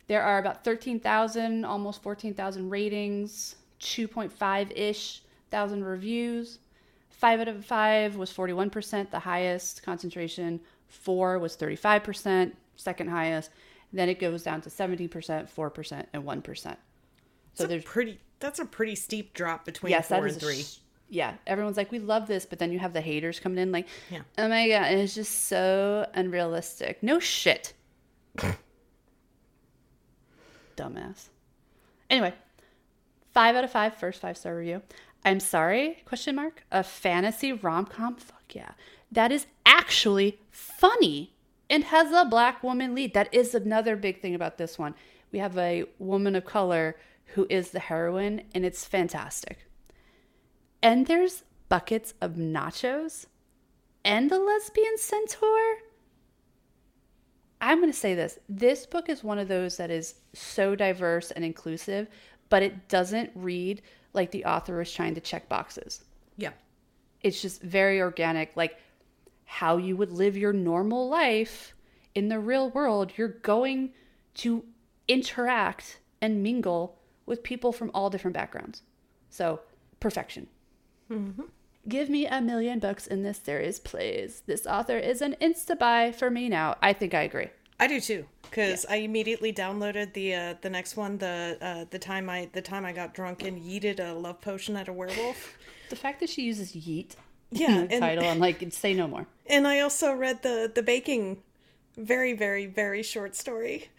there 0.08 0.22
are 0.22 0.38
about 0.38 0.62
13000 0.64 1.64
almost 1.64 2.02
14000 2.02 2.68
ratings 2.68 3.56
2.5-ish 3.80 5.22
thousand 5.50 5.84
reviews 5.84 6.58
Five 7.16 7.40
out 7.40 7.48
of 7.48 7.64
five 7.64 8.16
was 8.16 8.30
41%, 8.30 9.10
the 9.10 9.20
highest 9.20 9.82
concentration. 9.82 10.60
Four 10.86 11.38
was 11.38 11.56
35%, 11.56 12.52
second 12.76 13.08
highest. 13.08 13.50
Then 13.90 14.10
it 14.10 14.18
goes 14.18 14.42
down 14.42 14.60
to 14.60 14.68
70%, 14.68 15.08
4%, 15.08 16.06
and 16.12 16.24
1%. 16.24 16.76
So 17.56 17.64
That's 17.64 17.70
there's 17.70 17.82
a 17.84 17.86
pretty. 17.86 18.20
That's 18.38 18.58
a 18.58 18.64
pretty 18.66 18.94
steep 18.94 19.32
drop 19.34 19.64
between 19.64 19.90
yes, 19.90 20.08
four 20.08 20.26
and 20.26 20.38
three. 20.38 20.62
sh- 20.62 20.78
yeah, 21.08 21.34
everyone's 21.46 21.76
like, 21.78 21.90
we 21.90 21.98
love 21.98 22.26
this, 22.26 22.44
but 22.44 22.58
then 22.58 22.70
you 22.70 22.78
have 22.78 22.92
the 22.92 23.00
haters 23.00 23.40
coming 23.40 23.58
in 23.58 23.72
like, 23.72 23.86
Yeah. 24.10 24.20
oh 24.38 24.48
my 24.48 24.68
god, 24.68 24.92
it's 24.92 25.14
just 25.14 25.46
so 25.46 26.06
unrealistic. 26.14 27.02
No 27.02 27.18
shit. 27.18 27.72
Dumbass. 30.76 31.28
Anyway, 32.10 32.34
five 33.32 33.56
out 33.56 33.64
of 33.64 33.70
five, 33.70 33.96
first 33.96 34.20
five 34.20 34.36
star 34.36 34.56
review. 34.56 34.82
I'm 35.24 35.40
sorry? 35.40 36.02
Question 36.04 36.36
mark. 36.36 36.62
A 36.70 36.84
fantasy 36.84 37.52
rom 37.52 37.86
com. 37.86 38.16
Fuck 38.16 38.54
yeah, 38.54 38.72
that 39.10 39.32
is 39.32 39.46
actually 39.64 40.38
funny 40.50 41.32
and 41.70 41.84
has 41.84 42.12
a 42.12 42.24
black 42.28 42.62
woman 42.62 42.94
lead. 42.94 43.14
That 43.14 43.32
is 43.32 43.54
another 43.54 43.96
big 43.96 44.20
thing 44.20 44.34
about 44.34 44.58
this 44.58 44.78
one. 44.78 44.94
We 45.32 45.38
have 45.40 45.56
a 45.58 45.84
woman 45.98 46.36
of 46.36 46.44
color 46.44 46.96
who 47.34 47.46
is 47.50 47.70
the 47.70 47.80
heroine, 47.80 48.42
and 48.54 48.64
it's 48.64 48.84
fantastic. 48.84 49.66
And 50.82 51.06
there's 51.06 51.44
buckets 51.68 52.14
of 52.20 52.32
nachos 52.32 53.26
and 54.04 54.30
a 54.30 54.38
lesbian 54.38 54.98
centaur. 54.98 55.76
I'm 57.60 57.78
going 57.78 57.90
to 57.90 57.98
say 57.98 58.14
this. 58.14 58.38
This 58.48 58.86
book 58.86 59.08
is 59.08 59.24
one 59.24 59.38
of 59.38 59.48
those 59.48 59.76
that 59.78 59.90
is 59.90 60.14
so 60.32 60.74
diverse 60.76 61.30
and 61.30 61.44
inclusive, 61.44 62.08
but 62.48 62.62
it 62.62 62.88
doesn't 62.88 63.30
read 63.34 63.82
like 64.12 64.30
the 64.30 64.44
author 64.44 64.80
is 64.80 64.92
trying 64.92 65.14
to 65.14 65.20
check 65.20 65.48
boxes. 65.48 66.04
Yeah. 66.36 66.52
It's 67.22 67.42
just 67.42 67.62
very 67.62 68.00
organic, 68.00 68.56
like 68.56 68.78
how 69.44 69.78
you 69.78 69.96
would 69.96 70.12
live 70.12 70.36
your 70.36 70.52
normal 70.52 71.08
life 71.08 71.74
in 72.14 72.28
the 72.28 72.38
real 72.38 72.70
world. 72.70 73.12
You're 73.16 73.28
going 73.28 73.92
to 74.34 74.64
interact 75.08 76.00
and 76.20 76.42
mingle 76.42 76.98
with 77.26 77.42
people 77.42 77.72
from 77.72 77.90
all 77.92 78.08
different 78.10 78.34
backgrounds. 78.34 78.82
So, 79.30 79.60
perfection. 80.00 80.46
Give 81.88 82.08
me 82.10 82.26
a 82.26 82.40
million 82.40 82.78
books 82.80 83.06
in 83.06 83.22
this 83.22 83.38
series, 83.38 83.78
please. 83.78 84.42
This 84.46 84.66
author 84.66 84.98
is 84.98 85.22
an 85.22 85.36
insta 85.40 85.78
buy 85.78 86.10
for 86.10 86.30
me 86.30 86.48
now. 86.48 86.76
I 86.82 86.92
think 86.92 87.14
I 87.14 87.22
agree. 87.22 87.48
I 87.78 87.86
do 87.86 88.00
too, 88.00 88.24
because 88.42 88.86
I 88.88 88.96
immediately 88.96 89.52
downloaded 89.52 90.14
the 90.14 90.34
uh, 90.34 90.54
the 90.62 90.70
next 90.70 90.96
one. 90.96 91.18
The 91.18 91.58
uh, 91.60 91.84
the 91.90 91.98
time 91.98 92.28
I 92.30 92.48
the 92.52 92.62
time 92.62 92.84
I 92.86 92.92
got 92.92 93.12
drunk 93.14 93.42
and 93.44 93.60
yeeted 93.62 94.00
a 94.00 94.14
love 94.14 94.40
potion 94.40 94.76
at 94.76 94.88
a 94.88 94.92
werewolf. 94.92 95.58
The 95.88 95.94
fact 95.94 96.18
that 96.18 96.28
she 96.28 96.42
uses 96.42 96.72
yeet 96.72 97.14
Yeah, 97.52 97.82
in 97.82 97.86
the 97.86 97.92
and- 97.94 98.00
title, 98.02 98.26
I'm 98.28 98.40
like, 98.40 98.64
say 98.72 98.92
no 98.92 99.06
more. 99.06 99.28
And 99.46 99.68
I 99.68 99.78
also 99.80 100.12
read 100.12 100.42
the 100.42 100.72
the 100.74 100.82
baking, 100.82 101.42
very 101.96 102.32
very 102.32 102.66
very 102.66 103.02
short 103.04 103.36
story. 103.36 103.90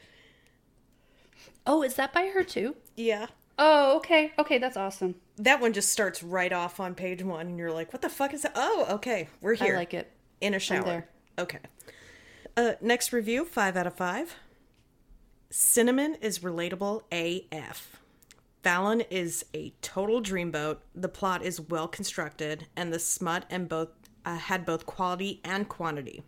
Oh, 1.66 1.84
is 1.84 1.94
that 1.96 2.12
by 2.14 2.28
her 2.34 2.44
too? 2.44 2.76
Yeah, 2.98 3.28
Oh, 3.60 3.98
okay. 3.98 4.34
Okay, 4.38 4.58
that's 4.60 4.76
awesome. 4.78 5.16
that 5.38 5.60
one 5.62 5.72
just 5.74 5.90
starts 5.90 6.22
right 6.22 6.52
off 6.54 6.80
on 6.80 6.94
page 6.94 7.24
one, 7.24 7.48
and 7.48 7.58
you're 7.58 7.72
like, 7.72 7.92
"What 7.94 8.02
the 8.02 8.10
fuck 8.10 8.34
is 8.34 8.42
that?" 8.44 8.52
Oh, 8.56 8.86
okay, 8.90 9.30
we're 9.42 9.54
here. 9.56 9.74
I 9.76 9.78
like 9.78 9.94
it. 9.94 10.12
in 10.42 10.54
a 10.54 10.60
shower. 10.60 11.08
Okay. 11.40 11.60
Uh, 12.56 12.74
next 12.82 13.14
review, 13.14 13.46
five 13.46 13.76
out 13.78 13.88
of 13.88 13.96
five. 13.96 14.36
Cinnamon 15.50 16.16
is 16.22 16.40
relatable 16.40 17.04
AF. 17.12 18.00
Fallon 18.64 19.02
is 19.10 19.46
a 19.56 19.74
total 19.82 20.22
dreamboat. 20.22 20.78
The 20.94 21.08
plot 21.10 21.44
is 21.44 21.62
well 21.62 21.88
constructed, 21.88 22.68
and 22.76 22.92
the 22.94 23.00
smut 23.00 23.46
and 23.50 23.70
both 23.70 23.90
uh, 24.26 24.38
had 24.38 24.66
both 24.66 24.86
quality 24.86 25.40
and 25.44 25.70
quantity. 25.70 26.24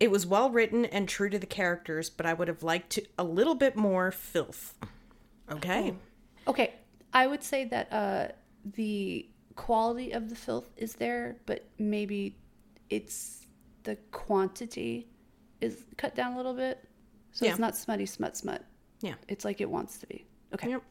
It 0.00 0.10
was 0.10 0.26
well 0.26 0.48
written 0.50 0.84
and 0.84 1.08
true 1.08 1.28
to 1.30 1.38
the 1.38 1.46
characters, 1.46 2.08
but 2.08 2.24
I 2.26 2.32
would 2.32 2.48
have 2.48 2.62
liked 2.62 2.90
to, 2.90 3.04
a 3.18 3.24
little 3.24 3.54
bit 3.56 3.76
more 3.76 4.10
filth. 4.10 4.74
Okay. 5.52 5.94
Okay, 6.46 6.74
I 7.12 7.26
would 7.26 7.42
say 7.42 7.64
that 7.66 7.92
uh, 7.92 8.28
the 8.74 9.28
quality 9.56 10.12
of 10.12 10.28
the 10.28 10.34
filth 10.36 10.70
is 10.76 10.94
there, 10.94 11.36
but 11.46 11.64
maybe 11.78 12.36
it's 12.90 13.46
the 13.84 13.96
quantity 14.12 15.08
is 15.60 15.84
cut 15.96 16.14
down 16.14 16.34
a 16.34 16.36
little 16.36 16.54
bit. 16.54 16.84
So 17.32 17.44
Yeah. 17.44 17.52
it's 17.52 17.60
not 17.60 17.76
smutty, 17.76 18.06
smut, 18.06 18.36
smut. 18.36 18.64
Yeah. 19.00 19.14
It's 19.28 19.44
like 19.44 19.60
it 19.60 19.68
wants 19.70 19.98
to 19.98 20.06
be. 20.06 20.26
Okay. 20.54 20.70
Yep. 20.70 20.82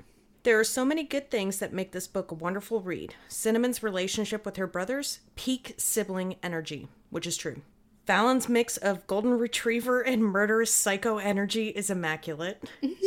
There 0.43 0.59
are 0.59 0.63
so 0.63 0.85
many 0.85 1.03
good 1.03 1.29
things 1.31 1.59
that 1.59 1.73
make 1.73 1.91
this 1.91 2.07
book 2.07 2.31
a 2.31 2.35
wonderful 2.35 2.79
read. 2.81 3.15
Cinnamon's 3.27 3.83
relationship 3.83 4.45
with 4.45 4.55
her 4.57 4.67
brothers, 4.67 5.19
peak 5.35 5.73
sibling 5.77 6.35
energy, 6.43 6.87
which 7.09 7.27
is 7.27 7.35
true. 7.37 7.61
Fallon's 8.07 8.47
mix 8.47 8.77
of 8.77 9.05
golden 9.05 9.37
retriever 9.37 10.01
and 10.01 10.23
murderous 10.23 10.73
psycho 10.73 11.17
energy 11.17 11.67
is 11.67 11.89
immaculate. 11.89 12.63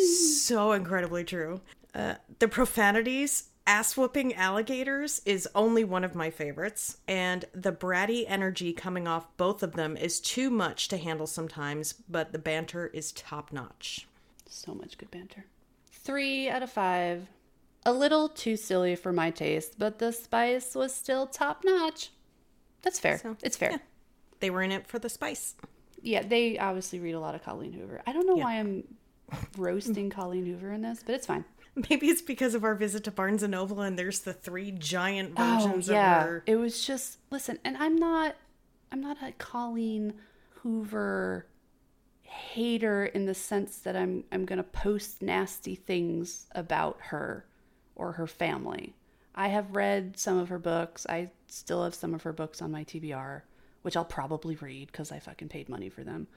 so 0.44 0.72
incredibly 0.72 1.24
true. 1.24 1.62
Uh, 1.94 2.16
the 2.38 2.46
profanities, 2.46 3.48
ass 3.66 3.96
whooping 3.96 4.34
alligators 4.34 5.22
is 5.24 5.48
only 5.54 5.84
one 5.84 6.04
of 6.04 6.14
my 6.14 6.28
favorites, 6.28 6.98
and 7.08 7.46
the 7.54 7.72
bratty 7.72 8.26
energy 8.28 8.74
coming 8.74 9.08
off 9.08 9.34
both 9.38 9.62
of 9.62 9.72
them 9.72 9.96
is 9.96 10.20
too 10.20 10.50
much 10.50 10.88
to 10.88 10.98
handle 10.98 11.26
sometimes, 11.26 11.94
but 12.06 12.32
the 12.32 12.38
banter 12.38 12.88
is 12.88 13.10
top 13.12 13.52
notch. 13.52 14.06
So 14.46 14.74
much 14.74 14.98
good 14.98 15.10
banter. 15.10 15.46
Three 15.90 16.50
out 16.50 16.62
of 16.62 16.70
five. 16.70 17.26
A 17.86 17.92
little 17.92 18.28
too 18.28 18.56
silly 18.56 18.94
for 18.96 19.14
my 19.14 19.30
taste, 19.30 19.78
but 19.78 19.98
the 19.98 20.12
spice 20.12 20.74
was 20.74 20.94
still 20.94 21.26
top 21.26 21.62
notch. 21.64 22.10
That's 22.82 23.00
fair. 23.00 23.18
So, 23.18 23.38
it's 23.42 23.56
fair. 23.56 23.70
yeah. 23.72 23.78
They 24.40 24.50
were 24.50 24.62
in 24.62 24.72
it 24.72 24.86
for 24.86 24.98
the 24.98 25.08
spice. 25.08 25.54
Yeah, 26.02 26.22
they 26.22 26.58
obviously 26.58 26.98
read 26.98 27.12
a 27.14 27.20
lot 27.20 27.34
of 27.34 27.42
Colleen 27.44 27.72
Hoover. 27.72 28.02
I 28.06 28.12
don't 28.12 28.26
know 28.26 28.36
why 28.36 28.54
I'm 28.58 28.84
roasting 29.56 30.10
Colleen 30.18 30.46
Hoover 30.46 30.72
in 30.72 30.82
this, 30.82 31.02
but 31.04 31.14
it's 31.14 31.26
fine. 31.26 31.44
Maybe 31.88 32.08
it's 32.08 32.22
because 32.22 32.54
of 32.54 32.64
our 32.64 32.74
visit 32.74 33.04
to 33.04 33.10
Barnes 33.10 33.42
and 33.42 33.52
Noble, 33.52 33.80
and 33.80 33.98
there's 33.98 34.20
the 34.20 34.32
three 34.32 34.72
giant 34.72 35.36
versions 35.36 35.62
Oh 35.62 35.66
versions 35.68 35.88
yeah, 35.88 36.20
of 36.22 36.26
her. 36.26 36.42
it 36.46 36.56
was 36.56 36.84
just 36.84 37.18
listen, 37.30 37.58
and 37.64 37.76
I'm 37.76 37.96
not, 37.96 38.34
I'm 38.90 39.00
not 39.00 39.18
a 39.22 39.32
Colleen 39.32 40.14
Hoover 40.62 41.46
hater 42.22 43.06
in 43.06 43.26
the 43.26 43.34
sense 43.34 43.78
that 43.78 43.96
I'm 43.96 44.24
I'm 44.32 44.44
gonna 44.46 44.62
post 44.62 45.20
nasty 45.22 45.74
things 45.74 46.46
about 46.54 46.98
her 47.00 47.44
or 47.94 48.12
her 48.12 48.26
family. 48.26 48.94
I 49.34 49.48
have 49.48 49.74
read 49.76 50.18
some 50.18 50.38
of 50.38 50.48
her 50.48 50.58
books. 50.58 51.06
I 51.08 51.30
still 51.46 51.84
have 51.84 51.94
some 51.94 52.14
of 52.14 52.22
her 52.24 52.32
books 52.32 52.60
on 52.62 52.70
my 52.72 52.84
TBR, 52.84 53.42
which 53.82 53.96
I'll 53.96 54.04
probably 54.04 54.56
read 54.56 54.88
because 54.88 55.12
I 55.12 55.18
fucking 55.18 55.48
paid 55.48 55.68
money 55.68 55.88
for 55.88 56.04
them. 56.04 56.28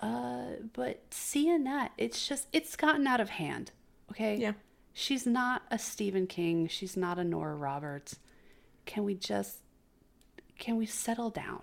Uh, 0.00 0.56
but 0.72 1.02
seeing 1.10 1.64
that, 1.64 1.92
it's 1.96 2.26
just 2.26 2.48
it's 2.52 2.76
gotten 2.76 3.06
out 3.06 3.20
of 3.20 3.30
hand. 3.30 3.70
Okay. 4.10 4.36
Yeah. 4.36 4.52
She's 4.92 5.26
not 5.26 5.62
a 5.70 5.78
Stephen 5.78 6.26
King. 6.26 6.68
She's 6.68 6.96
not 6.96 7.18
a 7.18 7.24
Nora 7.24 7.54
Roberts. 7.54 8.16
Can 8.86 9.04
we 9.04 9.14
just 9.14 9.58
can 10.58 10.76
we 10.76 10.86
settle 10.86 11.30
down? 11.30 11.62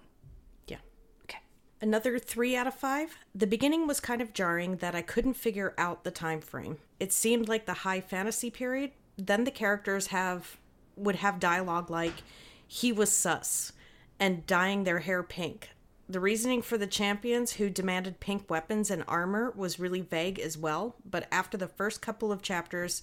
Yeah. 0.68 0.78
Okay. 1.24 1.40
Another 1.82 2.20
three 2.20 2.56
out 2.56 2.68
of 2.68 2.74
five. 2.74 3.18
The 3.34 3.48
beginning 3.48 3.88
was 3.88 4.00
kind 4.00 4.22
of 4.22 4.34
jarring 4.34 4.78
that 4.78 4.96
I 4.96 5.02
couldn't 5.02 5.34
figure 5.36 5.74
out 5.78 6.04
the 6.04 6.12
time 6.12 6.42
frame. 6.42 6.78
It 7.00 7.14
seemed 7.14 7.48
like 7.48 7.66
the 7.66 7.74
high 7.74 8.02
fantasy 8.02 8.50
period. 8.50 8.92
Then 9.18 9.44
the 9.44 9.52
characters 9.52 10.08
have 10.08 10.58
would 10.96 11.16
have 11.18 11.40
dialogue 11.40 11.90
like 11.90 12.24
he 12.68 12.92
was 12.92 13.12
sus 13.12 13.74
and 14.22 14.46
dyeing 14.46 14.84
their 14.84 15.00
hair 15.00 15.24
pink. 15.24 15.72
The 16.08 16.20
reasoning 16.20 16.62
for 16.62 16.78
the 16.78 16.86
champions 16.86 17.54
who 17.54 17.72
demanded 17.72 18.20
pink 18.20 18.50
weapons 18.50 18.92
and 18.92 19.04
armor 19.08 19.52
was 19.56 19.80
really 19.80 20.02
vague 20.02 20.40
as 20.40 20.58
well, 20.58 20.96
but 21.04 21.28
after 21.32 21.58
the 21.58 21.68
first 21.68 22.02
couple 22.02 22.32
of 22.32 22.44
chapters, 22.44 23.02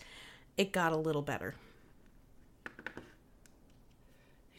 it 0.57 0.73
got 0.73 0.93
a 0.93 0.97
little 0.97 1.23
better. 1.23 1.57
I 2.67 2.71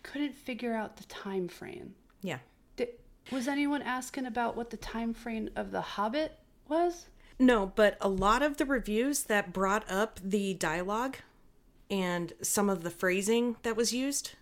couldn't 0.03 0.35
figure 0.35 0.73
out 0.73 0.97
the 0.97 1.05
time 1.05 1.47
frame. 1.47 1.95
Yeah. 2.21 2.39
Did, 2.75 2.89
was 3.31 3.47
anyone 3.47 3.81
asking 3.81 4.25
about 4.25 4.57
what 4.57 4.69
the 4.69 4.77
time 4.77 5.13
frame 5.13 5.49
of 5.55 5.71
the 5.71 5.81
Hobbit 5.81 6.37
was? 6.67 7.05
No, 7.39 7.71
but 7.73 7.97
a 8.01 8.09
lot 8.09 8.41
of 8.41 8.57
the 8.57 8.65
reviews 8.65 9.23
that 9.23 9.53
brought 9.53 9.89
up 9.89 10.19
the 10.21 10.55
dialogue 10.55 11.17
and 11.89 12.33
some 12.41 12.69
of 12.69 12.83
the 12.83 12.91
phrasing 12.91 13.55
that 13.63 13.77
was 13.77 13.93
used 13.93 14.33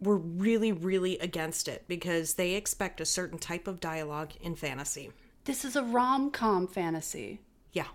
were 0.00 0.16
really, 0.16 0.72
really 0.72 1.18
against 1.18 1.66
it 1.68 1.84
because 1.88 2.34
they 2.34 2.54
expect 2.54 3.00
a 3.00 3.06
certain 3.06 3.38
type 3.38 3.66
of 3.66 3.80
dialogue 3.80 4.32
in 4.40 4.54
fantasy. 4.54 5.10
This 5.44 5.64
is 5.64 5.74
a 5.76 5.82
rom-com 5.82 6.66
fantasy. 6.68 7.40
Yeah. 7.72 7.86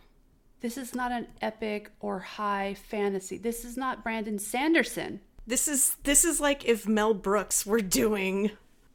This 0.61 0.77
is 0.77 0.95
not 0.95 1.11
an 1.11 1.27
epic 1.41 1.91
or 1.99 2.19
high 2.19 2.73
fantasy. 2.89 3.37
This 3.37 3.63
is 3.65 3.77
not 3.77 4.03
Brandon 4.03 4.39
Sanderson. 4.39 5.21
This 5.45 5.67
is 5.67 5.95
this 6.03 6.23
is 6.23 6.39
like 6.39 6.63
if 6.65 6.87
Mel 6.87 7.13
Brooks 7.13 7.65
were 7.65 7.81
doing 7.81 8.51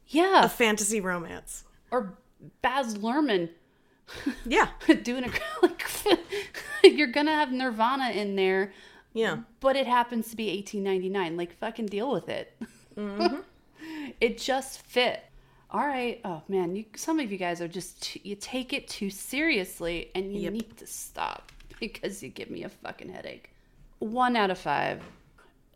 Yeah. 0.07 0.45
a 0.45 0.49
fantasy 0.49 0.99
romance. 0.99 1.63
or 1.91 2.17
Baz 2.61 2.97
Luhrmann 2.97 3.49
Yeah. 4.45 4.69
doing 5.03 5.23
a 5.25 5.31
like 5.61 5.83
you're 6.83 7.07
gonna 7.07 7.35
have 7.35 7.51
Nirvana 7.51 8.09
in 8.11 8.35
there, 8.35 8.73
Yeah. 9.13 9.39
but 9.59 9.75
it 9.75 9.85
happens 9.87 10.29
to 10.31 10.35
be 10.35 10.47
1899. 10.55 11.37
Like 11.37 11.53
fucking 11.57 11.85
deal 11.87 12.11
with 12.11 12.29
it. 12.29 12.59
Mm-hmm. 12.99 13.35
it 14.21 14.37
just 14.37 14.81
fit. 14.81 15.23
All 15.71 15.85
right. 15.85 16.19
Oh 16.25 16.41
man, 16.47 16.75
you, 16.75 16.85
some 16.95 17.19
of 17.19 17.31
you 17.31 17.37
guys 17.37 17.61
are 17.61 17.67
just 17.67 18.01
too, 18.01 18.19
you 18.23 18.35
take 18.35 18.73
it 18.73 18.87
too 18.87 19.09
seriously, 19.09 20.09
and 20.15 20.33
you 20.33 20.41
Yep. 20.41 20.53
need 20.53 20.77
to 20.77 20.87
stop 20.87 21.51
because 21.79 22.21
you 22.23 22.29
give 22.29 22.49
me 22.49 22.63
a 22.63 22.69
fucking 22.69 23.09
headache. 23.09 23.51
One 23.99 24.35
out 24.35 24.49
of 24.51 24.57
five. 24.57 25.01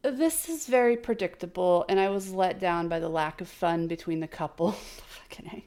This 0.01 0.49
is 0.49 0.67
very 0.67 0.97
predictable, 0.97 1.85
and 1.87 1.97
I 1.99 2.09
was 2.09 2.33
let 2.33 2.59
down 2.59 2.89
by 2.89 2.99
the 2.99 3.07
lack 3.07 3.39
of 3.39 3.47
fun 3.47 3.87
between 3.87 4.19
the 4.19 4.27
couple. 4.27 4.71
fucking 5.07 5.47
A. 5.53 5.65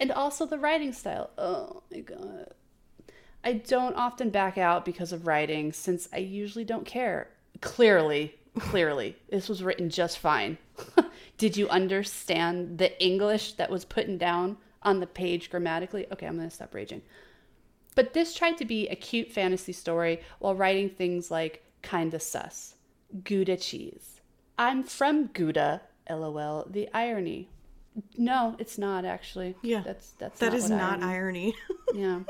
And 0.00 0.10
also 0.12 0.44
the 0.44 0.58
writing 0.58 0.92
style. 0.92 1.30
Oh 1.38 1.82
my 1.92 2.00
god. 2.00 2.52
I 3.44 3.52
don't 3.52 3.94
often 3.94 4.30
back 4.30 4.58
out 4.58 4.84
because 4.84 5.12
of 5.12 5.26
writing 5.26 5.72
since 5.72 6.08
I 6.12 6.18
usually 6.18 6.64
don't 6.64 6.84
care. 6.84 7.28
Clearly, 7.60 8.34
clearly, 8.58 9.16
this 9.30 9.48
was 9.48 9.62
written 9.62 9.88
just 9.88 10.18
fine. 10.18 10.58
Did 11.38 11.56
you 11.56 11.68
understand 11.68 12.78
the 12.78 13.02
English 13.02 13.54
that 13.54 13.70
was 13.70 13.84
put 13.84 14.18
down 14.18 14.56
on 14.82 15.00
the 15.00 15.06
page 15.06 15.50
grammatically? 15.50 16.06
Okay, 16.12 16.26
I'm 16.26 16.36
going 16.36 16.48
to 16.48 16.54
stop 16.54 16.74
raging. 16.74 17.02
But 17.94 18.12
this 18.12 18.34
tried 18.34 18.58
to 18.58 18.64
be 18.64 18.88
a 18.88 18.94
cute 18.94 19.32
fantasy 19.32 19.72
story 19.72 20.20
while 20.38 20.54
writing 20.54 20.90
things 20.90 21.30
like 21.30 21.64
kinda 21.82 22.20
sus, 22.20 22.74
Gouda 23.24 23.56
cheese. 23.56 24.20
I'm 24.58 24.82
from 24.82 25.26
Gouda, 25.28 25.82
lol, 26.10 26.66
the 26.68 26.88
irony. 26.92 27.48
No, 28.18 28.54
it's 28.58 28.76
not 28.76 29.04
actually. 29.04 29.54
Yeah, 29.62 29.82
That's 29.82 30.12
that's 30.18 30.38
That 30.40 30.52
is 30.52 30.64
what 30.64 30.76
not 30.76 31.02
irony 31.02 31.54
irony. 31.54 31.54
yeah. 31.94 32.20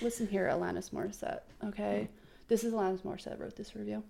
Listen 0.00 0.26
here, 0.26 0.48
Alanis 0.48 0.90
Morissette. 0.90 1.40
Okay. 1.62 2.08
Hmm. 2.08 2.16
This 2.48 2.64
is 2.64 2.72
Alanis 2.72 3.02
Morissette 3.02 3.38
wrote 3.38 3.56
this 3.56 3.76
review. 3.76 4.02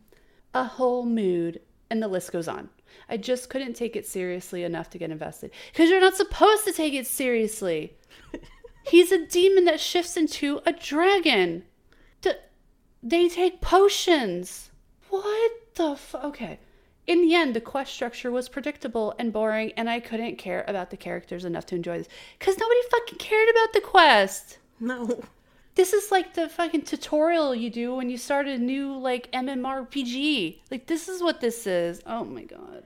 A 0.55 0.65
whole 0.65 1.05
mood, 1.05 1.61
and 1.93 2.03
the 2.03 2.09
list 2.09 2.33
goes 2.33 2.49
on. 2.49 2.71
I 3.09 3.19
just 3.19 3.51
couldn't 3.51 3.75
take 3.75 3.95
it 3.95 4.07
seriously 4.07 4.65
enough 4.65 4.89
to 4.91 4.99
get 4.99 5.11
invested. 5.11 5.51
Because 5.73 5.91
you're 5.91 6.01
not 6.01 6.17
supposed 6.17 6.65
to 6.65 6.73
take 6.73 6.95
it 6.95 7.07
seriously. 7.07 7.95
He's 8.87 9.13
a 9.13 9.27
demon 9.27 9.67
that 9.67 9.79
shifts 9.79 10.17
into 10.17 10.61
a 10.65 10.73
dragon. 10.73 11.65
D- 12.23 12.33
they 13.03 13.29
take 13.29 13.61
potions. 13.61 14.71
What 15.11 15.53
the 15.75 15.91
f- 15.93 16.15
Okay. 16.25 16.59
In 17.07 17.21
the 17.21 17.35
end, 17.35 17.55
the 17.55 17.61
quest 17.61 17.93
structure 17.93 18.31
was 18.31 18.49
predictable 18.49 19.15
and 19.19 19.33
boring, 19.33 19.73
and 19.77 19.91
I 19.91 20.01
couldn't 20.01 20.37
care 20.39 20.65
about 20.67 20.91
the 20.91 20.97
characters 20.97 21.45
enough 21.45 21.67
to 21.67 21.75
enjoy 21.75 21.99
this. 21.99 22.09
Because 22.39 22.57
nobody 22.59 22.81
fucking 22.91 23.19
cared 23.19 23.49
about 23.51 23.73
the 23.75 23.81
quest. 23.81 24.59
no. 24.81 25.23
This 25.75 25.93
is 25.93 26.11
like 26.11 26.35
the 26.35 26.49
fucking 26.49 26.83
tutorial 26.83 27.55
you 27.55 27.71
do 27.71 27.95
when 27.95 28.11
you 28.11 28.19
start 28.19 28.47
a 28.47 28.59
new 28.59 28.97
like 28.97 29.31
MMORPG. 29.33 30.61
Like 30.71 30.87
this 30.87 31.09
is 31.09 31.23
what 31.23 31.41
this 31.41 31.67
is. 31.67 32.03
Oh 32.07 32.25
my 32.25 32.45
god. 32.45 32.85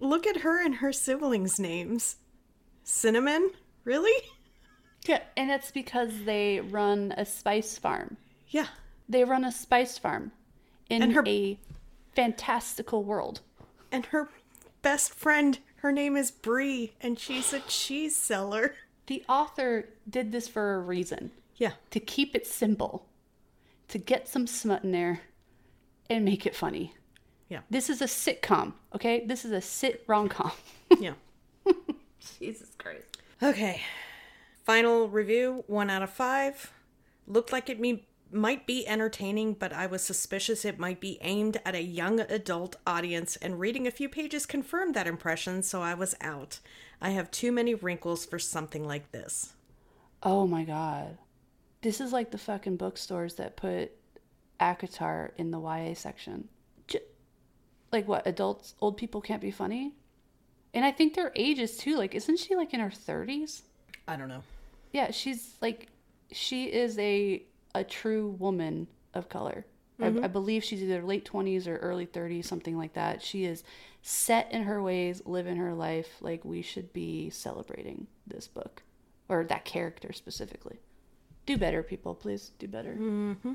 Look 0.00 0.26
at 0.26 0.38
her 0.38 0.64
and 0.64 0.76
her 0.76 0.92
siblings' 0.92 1.60
names. 1.60 2.16
Cinnamon? 2.84 3.50
Really? 3.84 4.24
Yeah, 5.06 5.20
and 5.36 5.50
it's 5.50 5.70
because 5.70 6.24
they 6.24 6.60
run 6.60 7.12
a 7.16 7.26
spice 7.26 7.78
farm. 7.78 8.16
Yeah. 8.48 8.68
They 9.08 9.22
run 9.24 9.44
a 9.44 9.52
spice 9.52 9.98
farm 9.98 10.32
in 10.88 11.10
her- 11.10 11.24
a 11.26 11.58
fantastical 12.14 13.04
world. 13.04 13.40
And 13.92 14.06
her 14.06 14.30
best 14.82 15.14
friend, 15.14 15.58
her 15.76 15.92
name 15.92 16.16
is 16.16 16.30
Bree, 16.30 16.94
and 17.00 17.18
she's 17.18 17.52
a 17.52 17.60
cheese 17.60 18.16
seller. 18.16 18.74
The 19.06 19.22
author 19.28 19.90
did 20.08 20.32
this 20.32 20.48
for 20.48 20.74
a 20.74 20.80
reason. 20.80 21.30
Yeah. 21.56 21.72
To 21.90 22.00
keep 22.00 22.34
it 22.34 22.46
simple. 22.46 23.06
To 23.88 23.98
get 23.98 24.28
some 24.28 24.46
smut 24.46 24.84
in 24.84 24.92
there 24.92 25.20
and 26.10 26.24
make 26.24 26.46
it 26.46 26.54
funny. 26.54 26.94
Yeah. 27.48 27.60
This 27.70 27.88
is 27.88 28.02
a 28.02 28.06
sitcom, 28.06 28.72
okay? 28.94 29.24
This 29.24 29.44
is 29.44 29.52
a 29.52 29.60
sit 29.60 30.04
rom 30.06 30.28
com. 30.28 30.52
Yeah. 31.00 31.14
Jesus 32.38 32.70
Christ. 32.78 33.18
Okay. 33.42 33.82
Final 34.64 35.08
review, 35.08 35.64
one 35.66 35.90
out 35.90 36.02
of 36.02 36.10
five. 36.10 36.72
Looked 37.26 37.52
like 37.52 37.68
it 37.68 37.78
me- 37.80 38.06
might 38.32 38.66
be 38.66 38.86
entertaining, 38.86 39.54
but 39.54 39.72
I 39.72 39.86
was 39.86 40.02
suspicious 40.02 40.64
it 40.64 40.78
might 40.78 41.00
be 41.00 41.18
aimed 41.22 41.60
at 41.64 41.74
a 41.74 41.82
young 41.82 42.20
adult 42.20 42.76
audience, 42.86 43.36
and 43.36 43.60
reading 43.60 43.86
a 43.86 43.92
few 43.92 44.08
pages 44.08 44.46
confirmed 44.46 44.94
that 44.94 45.06
impression, 45.06 45.62
so 45.62 45.82
I 45.82 45.94
was 45.94 46.16
out. 46.20 46.60
I 47.00 47.10
have 47.10 47.30
too 47.30 47.52
many 47.52 47.74
wrinkles 47.74 48.24
for 48.26 48.38
something 48.38 48.84
like 48.86 49.12
this. 49.12 49.52
Oh 50.22 50.46
my 50.46 50.64
god. 50.64 51.18
This 51.82 52.00
is 52.00 52.12
like 52.12 52.30
the 52.30 52.38
fucking 52.38 52.76
bookstores 52.76 53.34
that 53.34 53.56
put 53.56 53.92
ACOTAR 54.60 55.32
in 55.36 55.50
the 55.50 55.60
YA 55.60 55.94
section. 55.94 56.48
J- 56.86 57.00
like 57.92 58.08
what? 58.08 58.26
Adults, 58.26 58.74
old 58.80 58.96
people 58.96 59.20
can't 59.20 59.42
be 59.42 59.50
funny? 59.50 59.94
And 60.74 60.84
I 60.84 60.92
think 60.92 61.14
their 61.14 61.32
ages 61.34 61.76
too. 61.76 61.96
Like, 61.96 62.14
isn't 62.14 62.38
she 62.38 62.54
like 62.56 62.74
in 62.74 62.80
her 62.80 62.90
30s? 62.90 63.62
I 64.08 64.16
don't 64.16 64.28
know. 64.28 64.42
Yeah, 64.92 65.10
she's 65.10 65.56
like, 65.60 65.88
she 66.32 66.64
is 66.66 66.98
a 66.98 67.42
a 67.74 67.84
true 67.84 68.34
woman 68.38 68.86
of 69.14 69.28
color. 69.28 69.66
I, 69.98 70.04
mm-hmm. 70.04 70.24
I 70.24 70.28
believe 70.28 70.64
she's 70.64 70.82
either 70.82 71.02
late 71.02 71.24
20s 71.30 71.66
or 71.66 71.76
early 71.76 72.06
30s, 72.06 72.44
something 72.44 72.76
like 72.76 72.94
that. 72.94 73.22
She 73.22 73.44
is 73.44 73.64
set 74.02 74.50
in 74.52 74.62
her 74.62 74.82
ways, 74.82 75.22
living 75.24 75.56
her 75.56 75.74
life. 75.74 76.08
Like, 76.20 76.44
we 76.44 76.62
should 76.62 76.92
be 76.92 77.30
celebrating 77.30 78.06
this 78.26 78.46
book 78.46 78.82
or 79.28 79.44
that 79.44 79.64
character 79.64 80.12
specifically. 80.12 80.78
Do 81.46 81.56
better, 81.56 81.82
people, 81.82 82.14
please. 82.14 82.50
Do 82.58 82.68
better. 82.68 82.94
Mm-hmm. 82.94 83.52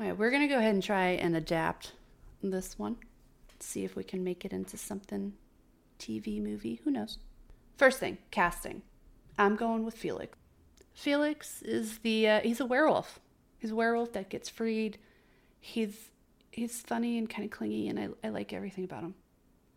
All 0.00 0.06
right, 0.06 0.16
we're 0.16 0.30
going 0.30 0.42
to 0.42 0.48
go 0.48 0.58
ahead 0.58 0.74
and 0.74 0.82
try 0.82 1.08
and 1.08 1.36
adapt 1.36 1.92
this 2.42 2.78
one. 2.78 2.96
See 3.60 3.84
if 3.84 3.96
we 3.96 4.04
can 4.04 4.22
make 4.22 4.44
it 4.44 4.52
into 4.52 4.76
something 4.76 5.32
TV 5.98 6.40
movie. 6.40 6.80
Who 6.84 6.92
knows? 6.92 7.18
First 7.76 7.98
thing, 7.98 8.18
casting. 8.30 8.82
I'm 9.36 9.56
going 9.56 9.84
with 9.84 9.94
Felix. 9.94 10.38
Felix 10.94 11.62
is 11.62 11.98
the 11.98 12.28
uh, 12.28 12.40
he's 12.40 12.60
a 12.60 12.66
werewolf. 12.66 13.20
He's 13.58 13.72
a 13.72 13.76
werewolf 13.76 14.12
that 14.12 14.28
gets 14.28 14.48
freed. 14.48 14.98
He's 15.60 16.10
he's 16.50 16.80
funny 16.80 17.18
and 17.18 17.28
kind 17.28 17.44
of 17.44 17.50
clingy, 17.50 17.88
and 17.88 17.98
I 17.98 18.08
I 18.22 18.30
like 18.30 18.52
everything 18.52 18.84
about 18.84 19.02
him. 19.02 19.14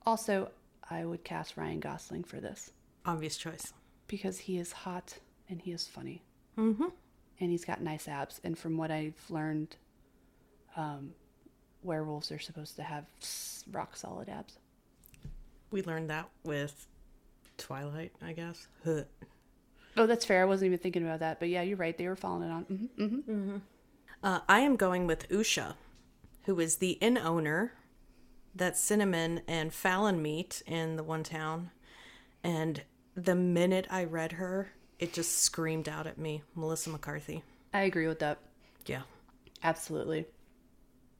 Also, 0.05 0.51
I 0.89 1.05
would 1.05 1.23
cast 1.23 1.57
Ryan 1.57 1.79
Gosling 1.79 2.23
for 2.23 2.39
this 2.39 2.71
Obvious 3.05 3.37
choice. 3.37 3.73
Because 4.11 4.37
he 4.39 4.57
is 4.59 4.71
hot 4.73 5.17
and 5.49 5.61
he 5.61 5.71
is 5.71 5.87
funny, 5.87 6.21
Mm-hmm. 6.57 6.83
and 7.39 7.49
he's 7.49 7.65
got 7.65 7.81
nice 7.81 8.07
abs. 8.07 8.39
And 8.43 8.57
from 8.57 8.77
what 8.77 8.91
I've 8.91 9.15
learned, 9.29 9.75
um, 10.75 11.13
werewolves 11.81 12.31
are 12.31 12.39
supposed 12.39 12.75
to 12.75 12.83
have 12.83 13.05
rock 13.71 13.95
solid 13.95 14.29
abs. 14.29 14.59
We 15.71 15.81
learned 15.83 16.09
that 16.09 16.29
with 16.43 16.87
Twilight, 17.57 18.11
I 18.21 18.33
guess. 18.33 18.67
Huh. 18.83 19.03
Oh, 19.97 20.05
that's 20.05 20.25
fair. 20.25 20.41
I 20.41 20.45
wasn't 20.45 20.67
even 20.67 20.79
thinking 20.79 21.03
about 21.03 21.19
that, 21.21 21.39
but 21.39 21.49
yeah, 21.49 21.61
you're 21.61 21.77
right. 21.77 21.97
They 21.97 22.07
were 22.07 22.15
following 22.15 22.49
it 22.49 22.51
on. 22.51 22.63
hmm 22.63 23.15
hmm 23.19 23.57
Uh, 24.23 24.39
I 24.49 24.59
am 24.59 24.75
going 24.75 25.07
with 25.07 25.27
Usha, 25.29 25.75
who 26.45 26.59
is 26.59 26.77
the 26.77 26.91
inn 26.93 27.17
owner 27.17 27.73
that 28.53 28.77
Cinnamon 28.77 29.41
and 29.47 29.73
Fallon 29.73 30.21
meet 30.21 30.61
in 30.65 30.95
the 30.97 31.03
one 31.03 31.23
town. 31.23 31.71
And 32.43 32.83
the 33.15 33.35
minute 33.35 33.87
I 33.89 34.05
read 34.05 34.33
her, 34.33 34.71
it 34.99 35.13
just 35.13 35.39
screamed 35.39 35.89
out 35.89 36.07
at 36.07 36.17
me 36.17 36.43
Melissa 36.55 36.89
McCarthy. 36.89 37.43
I 37.73 37.81
agree 37.81 38.07
with 38.07 38.19
that. 38.19 38.39
Yeah. 38.85 39.01
Absolutely. 39.63 40.25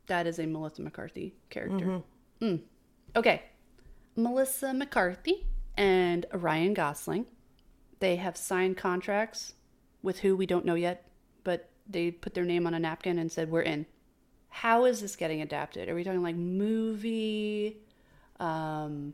That 0.08 0.27
is 0.27 0.39
a 0.39 0.45
Melissa 0.45 0.82
McCarthy 0.82 1.34
character. 1.49 2.01
Mm. 2.41 2.62
Okay. 3.15 3.43
Melissa 4.15 4.73
McCarthy 4.73 5.45
and 5.77 6.25
Ryan 6.34 6.73
Gosling. 6.73 7.25
They 7.99 8.15
have 8.17 8.36
signed 8.36 8.77
contracts 8.77 9.54
with 10.01 10.19
who 10.19 10.36
we 10.36 10.45
don't 10.45 10.65
know 10.65 10.75
yet, 10.75 11.08
but 11.43 11.69
they 11.88 12.12
put 12.12 12.34
their 12.34 12.43
name 12.43 12.65
on 12.67 12.73
a 12.73 12.80
napkin 12.80 13.19
and 13.19 13.32
said, 13.32 13.51
We're 13.51 13.62
in. 13.62 13.86
How 14.49 14.86
is 14.86 15.01
this 15.01 15.15
getting 15.15 15.41
adapted? 15.41 15.88
Are 15.88 15.95
we 15.95 16.04
talking 16.04 16.23
like 16.23 16.36
movie, 16.36 17.77
um, 18.39 19.13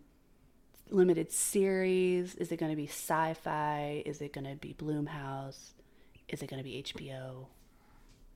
limited 0.91 1.31
series? 1.31 2.35
Is 2.35 2.51
it 2.51 2.57
going 2.57 2.71
to 2.71 2.75
be 2.75 2.87
sci 2.87 3.33
fi? 3.33 4.03
Is 4.05 4.21
it 4.21 4.33
going 4.33 4.45
to 4.45 4.55
be 4.55 4.73
Blumhouse? 4.73 5.71
Is 6.29 6.41
it 6.41 6.49
going 6.49 6.59
to 6.59 6.63
be 6.63 6.83
HBO? 6.83 7.45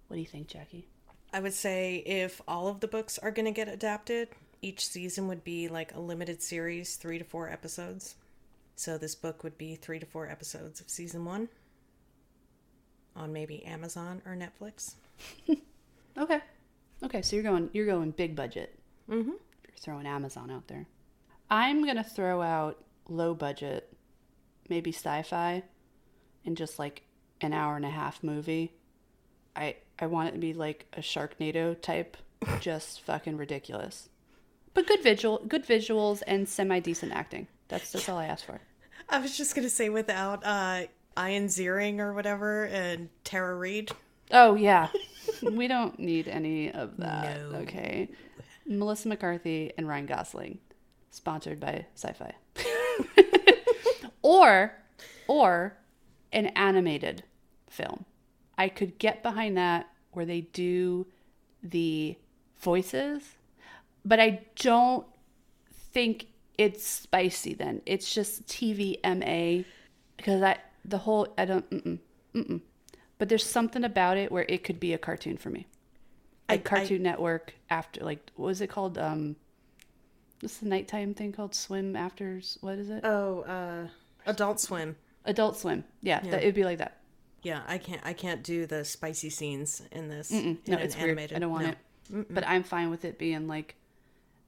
What 0.08 0.16
do 0.16 0.20
you 0.20 0.28
think, 0.28 0.48
Jackie? 0.48 0.88
I 1.34 1.40
would 1.40 1.54
say 1.54 1.98
if 2.06 2.42
all 2.48 2.68
of 2.68 2.80
the 2.80 2.88
books 2.88 3.18
are 3.20 3.32
going 3.32 3.46
to 3.46 3.52
get 3.52 3.68
adapted, 3.68 4.30
each 4.62 4.86
season 4.86 5.28
would 5.28 5.44
be 5.44 5.68
like 5.68 5.96
a 5.96 6.00
limited 6.00 6.42
series, 6.42 6.96
three 6.96 7.18
to 7.18 7.24
four 7.24 7.50
episodes. 7.50 8.16
So 8.76 8.98
this 8.98 9.16
book 9.16 9.44
would 9.44 9.58
be 9.58 9.76
three 9.76 10.00
to 10.00 10.06
four 10.06 10.30
episodes 10.30 10.82
of 10.82 10.90
season 10.90 11.26
one 11.26 11.50
on 13.16 13.32
maybe 13.34 13.64
Amazon 13.66 14.22
or 14.26 14.36
Netflix. 14.36 14.96
Okay. 16.18 16.40
Okay, 17.04 17.22
so 17.22 17.36
you're 17.36 17.44
going 17.44 17.70
you're 17.74 17.86
going 17.86 18.12
big 18.12 18.36
budget. 18.36 18.78
Mm-hmm. 19.10 19.30
You're 19.30 19.78
throwing 19.78 20.06
Amazon 20.06 20.52
out 20.52 20.68
there. 20.68 20.86
I'm 21.52 21.86
gonna 21.86 22.04
throw 22.04 22.42
out 22.42 22.82
low 23.10 23.36
budget, 23.36 23.94
maybe 24.70 24.94
sci-fi, 24.94 25.64
and 26.46 26.56
just 26.56 26.80
like 26.80 27.04
an 27.42 27.52
hour 27.52 27.76
and 27.76 27.86
a 27.86 27.90
half 27.90 28.24
movie. 28.24 28.74
I 29.56 29.76
I 30.00 30.08
want 30.08 30.30
it 30.30 30.32
to 30.32 30.38
be 30.40 30.54
like 30.54 30.88
a 30.94 31.02
Sharknado 31.02 31.80
type, 31.80 32.16
just 32.62 33.02
fucking 33.02 33.36
ridiculous. 33.36 34.08
But 34.74 34.88
good 34.88 35.04
visual, 35.04 35.44
good 35.46 35.68
visuals, 35.68 36.24
and 36.26 36.48
semi 36.48 36.80
decent 36.80 37.12
acting. 37.12 37.48
That's 37.68 37.92
that's 37.92 38.08
all 38.08 38.18
I 38.18 38.28
asked 38.28 38.46
for. 38.46 38.62
I 39.10 39.20
was 39.20 39.38
just 39.38 39.54
gonna 39.54 39.70
say 39.70 39.90
without 39.90 40.46
uh 40.46 40.84
Ian 41.20 41.48
Ziering 41.48 42.00
or 42.00 42.14
whatever 42.14 42.66
and 42.68 43.10
Tara 43.26 43.56
Reid. 43.56 43.92
Oh 44.32 44.56
yeah, 44.56 44.88
we 45.52 45.68
don't 45.68 46.00
need 46.00 46.30
any 46.30 46.72
of 46.72 46.96
that. 46.98 47.52
No. 47.52 47.58
Okay, 47.60 48.08
Melissa 48.66 49.10
McCarthy 49.10 49.74
and 49.78 49.86
Ryan 49.86 50.06
Gosling, 50.06 50.60
sponsored 51.12 51.60
by 51.60 51.86
Sci-Fi, 51.96 52.34
or 54.22 54.74
or 55.28 55.78
an 56.34 56.48
animated 56.48 57.24
film. 57.70 58.06
I 58.58 58.70
could 58.70 58.98
get 58.98 59.24
behind 59.24 59.58
that 59.58 59.88
where 60.12 60.26
they 60.26 60.42
do 60.42 61.08
the 61.64 62.18
voices, 62.60 63.22
but 64.06 64.20
I 64.20 64.42
don't 64.56 65.06
think 65.94 66.28
it's 66.58 66.86
spicy. 66.86 67.54
Then 67.54 67.82
it's 67.86 68.14
just 68.14 68.48
TVMA 68.48 69.66
because 70.18 70.42
I 70.42 70.58
the 70.86 71.00
whole 71.00 71.28
I 71.38 71.46
don't. 71.46 71.70
Mm-mm, 71.70 72.00
mm-mm. 72.36 72.62
But 73.18 73.30
there's 73.30 73.46
something 73.46 73.84
about 73.84 74.18
it 74.18 74.32
where 74.32 74.46
it 74.50 74.64
could 74.64 74.80
be 74.80 74.94
a 74.94 74.98
cartoon 74.98 75.38
for 75.38 75.50
me. 75.50 75.68
I- 76.50 76.54
Like 76.54 76.64
Cartoon 76.66 77.04
Network 77.04 77.54
after 77.70 78.04
like 78.04 78.32
what 78.36 78.48
was 78.48 78.62
it 78.62 78.68
called? 78.68 78.98
Um, 78.98 79.36
what's 80.42 80.58
the 80.58 80.68
nighttime 80.68 81.14
thing 81.14 81.32
called? 81.32 81.56
Swim 81.56 81.96
afters. 81.96 82.58
What 82.62 82.78
is 82.78 82.90
it? 82.90 83.04
Oh, 83.06 83.42
uh 83.42 83.88
Adult 84.26 84.60
Swim. 84.60 84.96
Adult 85.26 85.58
Swim. 85.58 85.84
Yeah, 86.02 86.20
That, 86.22 86.42
it'd 86.42 86.56
be 86.56 86.64
like 86.64 86.78
that. 86.80 86.98
Yeah, 87.44 87.62
I 87.68 87.78
can't 87.78 88.02
I 88.04 88.14
can't 88.14 88.44
do 88.44 88.66
the 88.68 88.84
spicy 88.86 89.30
scenes 89.30 89.82
in 89.92 90.10
this. 90.10 90.32
No, 90.32 90.58
it's 90.68 90.96
weird. 90.96 91.10
animated. 91.10 91.38
I 91.38 91.40
don't 91.40 91.52
want 91.52 91.66
No. 91.66 92.20
it. 92.20 92.28
But 92.30 92.46
I'm 92.48 92.64
fine 92.64 92.90
with 92.90 93.06
it 93.06 93.18
being 93.18 93.48
like 93.48 93.76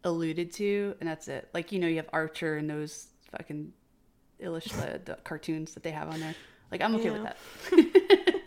alluded 0.04 0.52
to, 0.54 0.96
and 1.00 1.08
that's 1.10 1.28
it. 1.28 1.50
Like 1.54 1.72
you 1.72 1.80
know, 1.80 1.88
you 1.88 1.96
have 1.98 2.10
Archer 2.14 2.58
and 2.58 2.70
those 2.70 3.08
fucking 3.32 3.72
illustrated 4.40 5.06
the 5.06 5.16
cartoons 5.24 5.74
that 5.74 5.84
they 5.84 5.92
have 5.92 6.10
on 6.10 6.20
there. 6.20 6.36
Like 6.72 6.82
I'm 6.82 6.94
okay 6.96 7.10
with 7.12 7.24
that. 7.24 7.38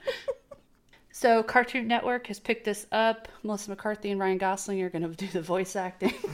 so 1.13 1.43
Cartoon 1.43 1.87
Network 1.89 2.27
has 2.27 2.39
picked 2.39 2.65
this 2.65 2.87
up. 2.93 3.29
Melissa 3.43 3.71
McCarthy 3.71 4.11
and 4.11 4.21
Ryan 4.21 4.39
Gosling 4.39 4.83
are 4.83 4.91
going 4.91 5.03
to 5.03 5.09
do 5.17 5.27
the 5.29 5.41
voice 5.43 5.75
acting. 5.77 6.13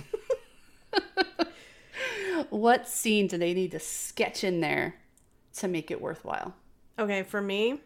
what 2.53 2.87
scene 2.87 3.29
do 3.29 3.39
they 3.39 3.55
need 3.55 3.71
to 3.71 3.79
sketch 3.79 4.45
in 4.45 4.61
there 4.61 4.97
to 5.55 5.67
make 5.67 5.91
it 5.91 6.03
worthwhile? 6.03 6.55
Okay, 6.99 7.23
for 7.23 7.41
me, 7.41 7.81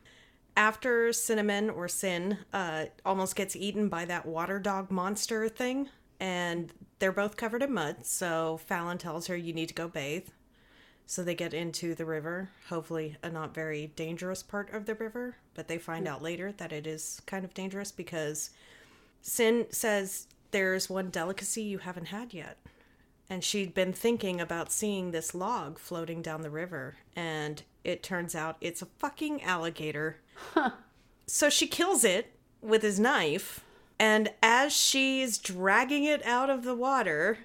after 0.57 1.13
Cinnamon 1.13 1.71
or 1.71 1.87
Sin 1.87 2.39
uh, 2.53 2.87
almost 3.05 3.37
gets 3.37 3.55
eaten 3.55 3.89
by 3.89 4.05
that 4.07 4.27
water 4.27 4.59
dog 4.59 4.91
monster 4.91 5.49
thing, 5.49 5.89
and 6.19 6.73
they're 6.99 7.13
both 7.13 7.37
covered 7.37 7.63
in 7.63 7.73
mud, 7.73 8.05
so 8.05 8.59
Fallon 8.67 8.99
tells 8.99 9.29
her 9.29 9.37
you 9.37 9.53
need 9.53 9.69
to 9.69 9.75
go 9.75 9.87
bathe. 9.87 10.29
So 11.07 11.23
they 11.23 11.37
get 11.37 11.55
into 11.55 11.95
the 11.95 12.05
river, 12.05 12.51
hopefully 12.69 13.17
a 13.23 13.31
not 13.31 13.55
very 13.55 13.93
dangerous 13.95 14.43
part 14.43 14.73
of 14.73 14.87
the 14.87 14.97
river, 14.97 15.37
but 15.55 15.69
they 15.69 15.79
find 15.79 16.09
out 16.09 16.23
later 16.23 16.51
that 16.51 16.73
it 16.73 16.89
is 16.89 17.23
kind 17.27 17.45
of 17.45 17.55
dangerous 17.55 17.93
because 17.93 18.51
Sin 19.23 19.67
says 19.71 20.27
there's 20.51 20.91
one 20.91 21.11
delicacy 21.11 21.63
you 21.63 21.79
haven't 21.79 22.07
had 22.07 22.35
yet. 22.35 22.59
And 23.29 23.43
she'd 23.43 23.75
been 23.75 23.93
thinking 23.93 24.41
about 24.41 24.71
seeing 24.71 25.11
this 25.11 25.35
log 25.35 25.79
floating 25.79 26.23
down 26.23 26.43
the 26.43 26.51
river, 26.51 26.95
and 27.17 27.63
it 27.83 28.03
turns 28.03 28.35
out 28.35 28.57
it's 28.61 28.83
a 28.83 28.87
fucking 28.99 29.43
alligator. 29.43 30.19
So 31.27 31.51
she 31.51 31.67
kills 31.67 32.05
it 32.05 32.33
with 32.63 32.83
his 32.83 33.01
knife, 33.01 33.65
and 33.99 34.31
as 34.43 34.73
she's 34.73 35.39
dragging 35.39 36.05
it 36.05 36.25
out 36.25 36.51
of 36.51 36.63
the 36.63 36.75
water, 36.75 37.39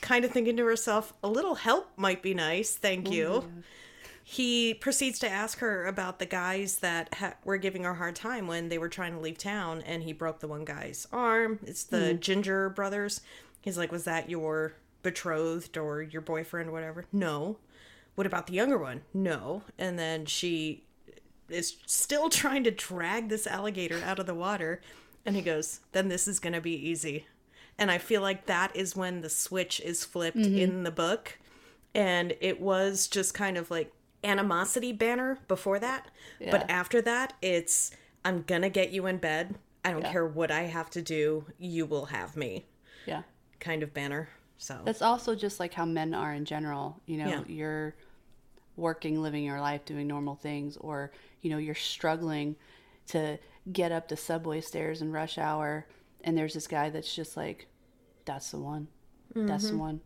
kind 0.00 0.24
of 0.24 0.30
thinking 0.30 0.56
to 0.58 0.64
herself, 0.64 1.14
a 1.22 1.28
little 1.28 1.54
help 1.54 1.90
might 1.96 2.22
be 2.22 2.34
nice, 2.34 2.74
thank 2.74 3.10
you. 3.10 3.50
He 4.22 4.74
proceeds 4.74 5.18
to 5.20 5.28
ask 5.28 5.60
her 5.60 5.86
about 5.86 6.18
the 6.18 6.26
guys 6.26 6.80
that 6.80 7.14
ha- 7.14 7.34
were 7.44 7.56
giving 7.56 7.84
her 7.84 7.92
a 7.92 7.94
hard 7.94 8.14
time 8.14 8.46
when 8.46 8.68
they 8.68 8.76
were 8.76 8.90
trying 8.90 9.14
to 9.14 9.20
leave 9.20 9.38
town, 9.38 9.80
and 9.86 10.02
he 10.02 10.12
broke 10.12 10.40
the 10.40 10.48
one 10.48 10.66
guy's 10.66 11.08
arm. 11.10 11.60
It's 11.66 11.84
the 11.84 12.12
hmm. 12.12 12.18
Ginger 12.18 12.68
brothers. 12.68 13.22
He's 13.62 13.78
like, 13.78 13.90
Was 13.90 14.04
that 14.04 14.28
your 14.28 14.74
betrothed 15.02 15.76
or 15.76 16.02
your 16.02 16.22
boyfriend 16.22 16.68
or 16.68 16.72
whatever? 16.72 17.04
No. 17.12 17.58
What 18.14 18.26
about 18.26 18.46
the 18.46 18.54
younger 18.54 18.78
one? 18.78 19.02
No. 19.14 19.62
And 19.78 19.98
then 19.98 20.26
she 20.26 20.84
is 21.48 21.76
still 21.86 22.28
trying 22.30 22.64
to 22.64 22.70
drag 22.70 23.28
this 23.28 23.46
alligator 23.46 24.00
out 24.04 24.18
of 24.18 24.26
the 24.26 24.34
water. 24.34 24.80
And 25.24 25.36
he 25.36 25.42
goes, 25.42 25.80
Then 25.92 26.08
this 26.08 26.26
is 26.26 26.40
going 26.40 26.54
to 26.54 26.60
be 26.60 26.74
easy. 26.74 27.26
And 27.78 27.90
I 27.90 27.98
feel 27.98 28.22
like 28.22 28.46
that 28.46 28.74
is 28.74 28.96
when 28.96 29.20
the 29.20 29.30
switch 29.30 29.80
is 29.80 30.04
flipped 30.04 30.36
mm-hmm. 30.36 30.58
in 30.58 30.82
the 30.82 30.90
book. 30.90 31.38
And 31.94 32.34
it 32.40 32.60
was 32.60 33.06
just 33.06 33.34
kind 33.34 33.56
of 33.56 33.70
like 33.70 33.92
animosity 34.24 34.92
banner 34.92 35.38
before 35.46 35.78
that. 35.78 36.10
Yeah. 36.40 36.50
But 36.50 36.68
after 36.68 37.00
that, 37.02 37.34
it's, 37.40 37.92
I'm 38.24 38.42
going 38.42 38.62
to 38.62 38.68
get 38.68 38.90
you 38.90 39.06
in 39.06 39.18
bed. 39.18 39.54
I 39.84 39.92
don't 39.92 40.04
care 40.04 40.26
what 40.26 40.50
I 40.50 40.62
have 40.62 40.90
to 40.90 41.02
do. 41.02 41.46
You 41.58 41.86
will 41.86 42.06
have 42.06 42.36
me 42.36 42.66
Yeah. 43.06 43.22
kind 43.60 43.82
of 43.82 43.94
banner. 43.94 44.28
So, 44.58 44.80
That's 44.84 45.02
also 45.02 45.34
just 45.36 45.60
like 45.60 45.72
how 45.74 45.84
men 45.84 46.12
are 46.14 46.34
in 46.34 46.44
general. 46.44 47.00
You 47.06 47.18
know, 47.18 47.28
Yeah. 47.28 47.42
you're 47.46 47.94
working, 48.76 49.22
living 49.22 49.44
your 49.44 49.60
life, 49.60 49.84
doing 49.84 50.06
normal 50.06 50.34
things, 50.34 50.76
or, 50.76 51.12
you 51.42 51.50
know, 51.50 51.58
you're 51.58 51.74
struggling 51.74 52.56
to 53.08 53.38
get 53.72 53.92
up 53.92 54.08
the 54.08 54.16
subway 54.16 54.60
stairs 54.60 55.00
in 55.00 55.12
rush 55.12 55.38
hour. 55.38 55.86
And 56.24 56.36
there's 56.36 56.54
this 56.54 56.66
guy 56.66 56.90
that's 56.90 57.14
just 57.14 57.36
like, 57.36 57.68
that's 58.24 58.50
the 58.50 58.58
one. 58.58 58.88
That's 59.34 59.66
Mm-hmm. 59.66 59.76
the 59.76 59.80
one. 59.80 60.00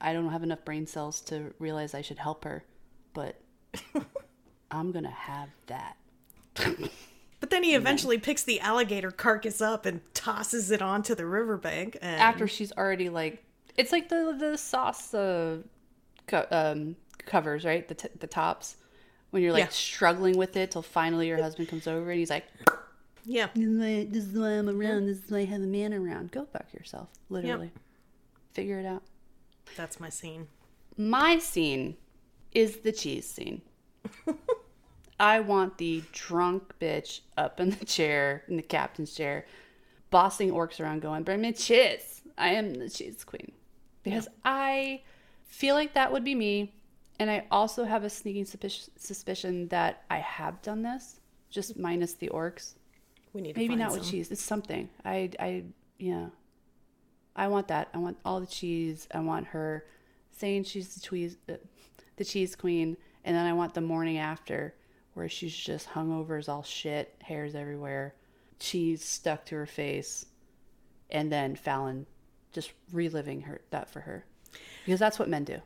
I 0.00 0.12
don't 0.12 0.28
have 0.30 0.42
enough 0.42 0.64
brain 0.64 0.86
cells 0.86 1.20
to 1.22 1.54
realize 1.60 1.94
I 1.94 2.02
should 2.02 2.18
help 2.18 2.42
her, 2.44 2.64
but 3.14 3.40
I'm 4.70 4.90
going 4.90 5.04
to 5.04 5.10
have 5.10 5.48
that. 5.68 5.96
but 7.40 7.50
then 7.50 7.62
he 7.62 7.74
eventually 7.74 8.18
picks 8.18 8.42
the 8.42 8.58
alligator 8.60 9.10
carcass 9.12 9.60
up 9.60 9.86
and 9.86 10.00
tosses 10.14 10.70
it 10.72 10.82
onto 10.82 11.14
the 11.14 11.26
riverbank. 11.26 11.96
And 12.02 12.20
after 12.20 12.48
she's 12.48 12.72
already 12.72 13.08
like 13.08 13.44
it's 13.76 13.92
like 13.92 14.08
the 14.08 14.36
the 14.38 14.56
sauce 14.58 15.12
uh, 15.14 15.58
co- 16.26 16.46
um, 16.50 16.96
covers 17.26 17.64
right? 17.64 17.86
The 17.88 17.94
t- 17.94 18.08
the 18.18 18.26
tops. 18.26 18.76
When 19.30 19.42
you're 19.42 19.52
like 19.52 19.64
Yeah. 19.64 19.68
struggling 19.70 20.36
with 20.36 20.56
it 20.56 20.72
till 20.72 20.82
finally 20.82 21.26
your 21.28 21.40
husband 21.42 21.68
comes 21.68 21.86
over 21.86 22.10
and 22.10 22.18
he's 22.18 22.28
like 22.30 22.44
yeah, 23.24 23.48
this 23.54 23.64
is 23.64 23.78
why, 23.78 24.06
this 24.10 24.24
is 24.24 24.34
why 24.38 24.48
I'm 24.50 24.68
around. 24.68 25.06
This 25.06 25.18
is 25.24 25.30
why 25.30 25.38
I 25.38 25.44
have 25.44 25.62
a 25.62 25.66
man 25.66 25.94
around. 25.94 26.32
Go 26.32 26.44
fuck 26.44 26.66
yourself 26.74 27.08
literally. 27.30 27.70
Figure 28.52 28.78
it 28.80 28.84
out. 28.86 29.02
That's 29.76 29.98
my 30.00 30.08
scene. 30.10 30.48
my 30.98 31.38
scene 31.38 31.96
is 32.52 32.78
the 32.78 32.92
cheese 32.92 33.26
scene. 33.30 33.62
I 35.20 35.40
want 35.40 35.78
the 35.78 36.02
drunk 36.12 36.74
bitch 36.80 37.20
up 37.38 37.60
in 37.60 37.70
the 37.70 37.84
chair 37.84 38.42
in 38.48 38.56
the 38.56 38.62
captain's 38.62 39.14
chair 39.14 39.46
bossing 40.10 40.50
orcs 40.50 40.80
around 40.80 41.00
going 41.00 41.22
bring 41.22 41.40
me 41.40 41.52
cheese. 41.52 42.20
I 42.36 42.48
am 42.50 42.74
the 42.74 42.90
cheese 42.90 43.24
queen 43.24 43.52
because 44.02 44.28
I 44.44 45.02
feel 45.46 45.74
like 45.74 45.94
that 45.94 46.12
would 46.12 46.24
be 46.24 46.34
me. 46.34 46.74
And 47.18 47.30
I 47.30 47.46
also 47.50 47.84
have 47.84 48.04
a 48.04 48.10
sneaking 48.10 48.46
suspicion, 48.46 49.68
that 49.68 50.04
I 50.10 50.18
have 50.18 50.60
done 50.62 50.82
this, 50.82 51.20
just 51.50 51.78
minus 51.78 52.14
the 52.14 52.28
orcs. 52.30 52.74
We 53.32 53.42
need 53.42 53.54
to 53.54 53.60
Maybe 53.60 53.76
not 53.76 53.92
with 53.92 54.08
cheese. 54.08 54.30
It's 54.30 54.42
something. 54.42 54.88
I, 55.04 55.30
I, 55.38 55.64
yeah. 55.98 56.26
I 57.36 57.48
want 57.48 57.68
that. 57.68 57.88
I 57.94 57.98
want 57.98 58.18
all 58.24 58.40
the 58.40 58.46
cheese. 58.46 59.06
I 59.14 59.20
want 59.20 59.46
her 59.48 59.84
saying 60.32 60.64
she's 60.64 60.94
the 60.94 61.00
cheese, 61.00 61.36
uh, 61.48 61.54
the 62.16 62.24
cheese 62.24 62.56
queen, 62.56 62.96
and 63.24 63.36
then 63.36 63.46
I 63.46 63.52
want 63.52 63.74
the 63.74 63.80
morning 63.80 64.18
after 64.18 64.74
where 65.14 65.28
she's 65.28 65.54
just 65.54 65.88
hungover 65.90 66.38
as 66.38 66.48
all 66.48 66.62
shit, 66.62 67.14
hairs 67.22 67.54
everywhere, 67.54 68.14
cheese 68.58 69.04
stuck 69.04 69.44
to 69.46 69.54
her 69.54 69.66
face, 69.66 70.26
and 71.10 71.30
then 71.30 71.54
Fallon 71.54 72.06
just 72.52 72.72
reliving 72.92 73.42
her 73.42 73.60
that 73.70 73.90
for 73.90 74.00
her, 74.00 74.24
because 74.84 75.00
that's 75.00 75.18
what 75.18 75.28
men 75.28 75.44
do. 75.44 75.60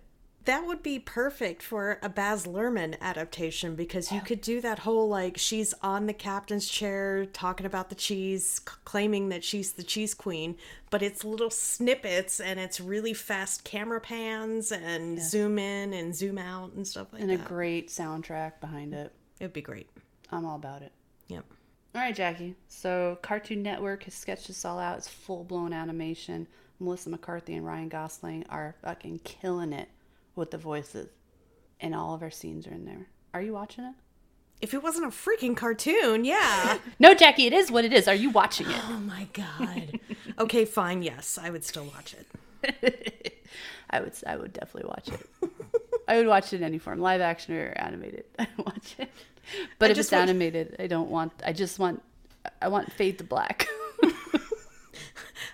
That 0.44 0.64
would 0.64 0.80
be 0.80 1.00
perfect 1.00 1.60
for 1.60 1.98
a 2.04 2.08
Baz 2.08 2.46
Luhrmann 2.46 2.94
adaptation 3.00 3.74
because 3.74 4.12
you 4.12 4.20
could 4.20 4.40
do 4.40 4.60
that 4.60 4.78
whole 4.78 5.08
like 5.08 5.36
she's 5.36 5.74
on 5.82 6.06
the 6.06 6.12
captain's 6.12 6.68
chair 6.68 7.26
talking 7.26 7.66
about 7.66 7.88
the 7.88 7.96
cheese, 7.96 8.60
c- 8.64 8.74
claiming 8.84 9.30
that 9.30 9.42
she's 9.42 9.72
the 9.72 9.82
cheese 9.82 10.14
queen, 10.14 10.54
but 10.88 11.02
it's 11.02 11.24
little 11.24 11.50
snippets 11.50 12.38
and 12.38 12.60
it's 12.60 12.78
really 12.78 13.12
fast 13.12 13.64
camera 13.64 14.00
pans 14.00 14.70
and 14.70 15.20
zoom 15.20 15.58
in 15.58 15.92
and 15.92 16.14
zoom 16.14 16.38
out 16.38 16.74
and 16.74 16.86
stuff 16.86 17.08
like 17.12 17.22
that. 17.22 17.28
And 17.28 17.40
a 17.40 17.44
great 17.44 17.88
soundtrack 17.88 18.60
behind 18.60 18.94
it. 18.94 19.12
It'd 19.40 19.52
be 19.52 19.62
great. 19.62 19.90
I'm 20.30 20.46
all 20.46 20.54
about 20.54 20.82
it. 20.82 20.92
Yep. 21.26 21.44
All 21.96 22.00
right, 22.02 22.14
Jackie. 22.14 22.54
So 22.68 23.18
Cartoon 23.20 23.64
Network 23.64 24.04
has 24.04 24.14
sketched 24.14 24.46
this 24.46 24.64
all 24.64 24.78
out. 24.78 24.98
It's 24.98 25.08
full 25.08 25.42
blown 25.42 25.72
animation. 25.72 26.46
Melissa 26.78 27.10
McCarthy 27.10 27.54
and 27.54 27.64
Ryan 27.66 27.88
Gosling 27.88 28.44
are 28.48 28.74
fucking 28.82 29.20
killing 29.24 29.72
it 29.72 29.88
with 30.34 30.50
the 30.50 30.58
voices, 30.58 31.08
and 31.80 31.94
all 31.94 32.14
of 32.14 32.22
our 32.22 32.30
scenes 32.30 32.66
are 32.66 32.72
in 32.72 32.84
there. 32.84 33.06
Are 33.32 33.42
you 33.42 33.52
watching 33.52 33.84
it? 33.84 33.94
If 34.60 34.72
it 34.72 34.82
wasn't 34.82 35.06
a 35.06 35.08
freaking 35.10 35.56
cartoon, 35.56 36.24
yeah. 36.24 36.78
No, 36.98 37.14
Jackie. 37.14 37.46
It 37.46 37.52
is 37.52 37.70
what 37.70 37.84
it 37.84 37.92
is. 37.92 38.08
Are 38.08 38.14
you 38.14 38.30
watching 38.30 38.70
it? 38.70 38.80
oh 38.88 38.98
my 38.98 39.28
god. 39.32 40.00
Okay, 40.38 40.64
fine. 40.64 41.02
Yes, 41.02 41.38
I 41.42 41.50
would 41.50 41.64
still 41.64 41.84
watch 41.84 42.14
it. 42.14 43.16
I 43.90 44.00
would 44.00 44.12
I 44.26 44.36
would 44.36 44.52
definitely 44.52 44.88
watch 44.88 45.08
it. 45.08 45.50
I 46.08 46.16
would 46.16 46.26
watch 46.26 46.52
it 46.52 46.56
in 46.56 46.62
any 46.62 46.78
form, 46.78 47.00
live 47.00 47.20
action 47.20 47.54
or 47.54 47.72
animated. 47.76 48.24
I 48.38 48.48
watch 48.58 48.96
it. 48.98 49.10
But 49.78 49.90
I 49.90 49.92
if 49.92 49.98
it's 49.98 50.12
animated, 50.12 50.76
I 50.78 50.86
don't 50.86 51.10
want. 51.10 51.32
I 51.44 51.52
just 51.52 51.78
want. 51.78 52.02
I 52.62 52.68
want 52.68 52.92
fade 52.92 53.18
to 53.18 53.24
black. 53.24 53.68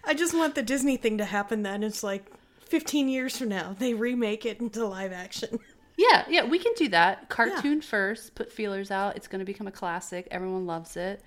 I 0.05 0.15
just 0.15 0.35
want 0.35 0.55
the 0.55 0.63
Disney 0.63 0.97
thing 0.97 1.19
to 1.19 1.25
happen 1.25 1.63
then. 1.63 1.83
It's 1.83 2.03
like 2.03 2.27
15 2.67 3.09
years 3.09 3.37
from 3.37 3.49
now, 3.49 3.77
they 3.79 3.95
remake 3.95 4.47
it 4.47 4.61
into 4.61 4.87
live 4.87 5.13
action. 5.13 5.59
yeah, 5.99 6.25
yeah, 6.29 6.45
we 6.45 6.59
can 6.59 6.73
do 6.77 6.89
that. 6.89 7.29
Cartoon 7.29 7.81
first, 7.83 8.35
put 8.35 8.51
feelers 8.51 8.91
out. 8.91 9.17
It's 9.17 9.29
going 9.29 9.41
to 9.41 9.45
become 9.45 9.67
a 9.67 9.73
classic. 9.73 10.27
Everyone 10.31 10.67
loves 10.67 10.97
it. 10.97 11.23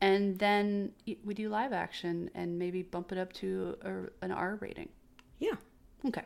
And 0.00 0.38
then 0.38 0.92
we 1.24 1.34
do 1.34 1.48
live 1.48 1.72
action 1.72 2.30
and 2.34 2.58
maybe 2.58 2.82
bump 2.82 3.12
it 3.12 3.18
up 3.18 3.32
to 3.34 3.76
a, 3.82 4.24
an 4.24 4.30
R 4.30 4.58
rating. 4.60 4.90
Yeah. 5.38 5.54
Okay. 6.06 6.22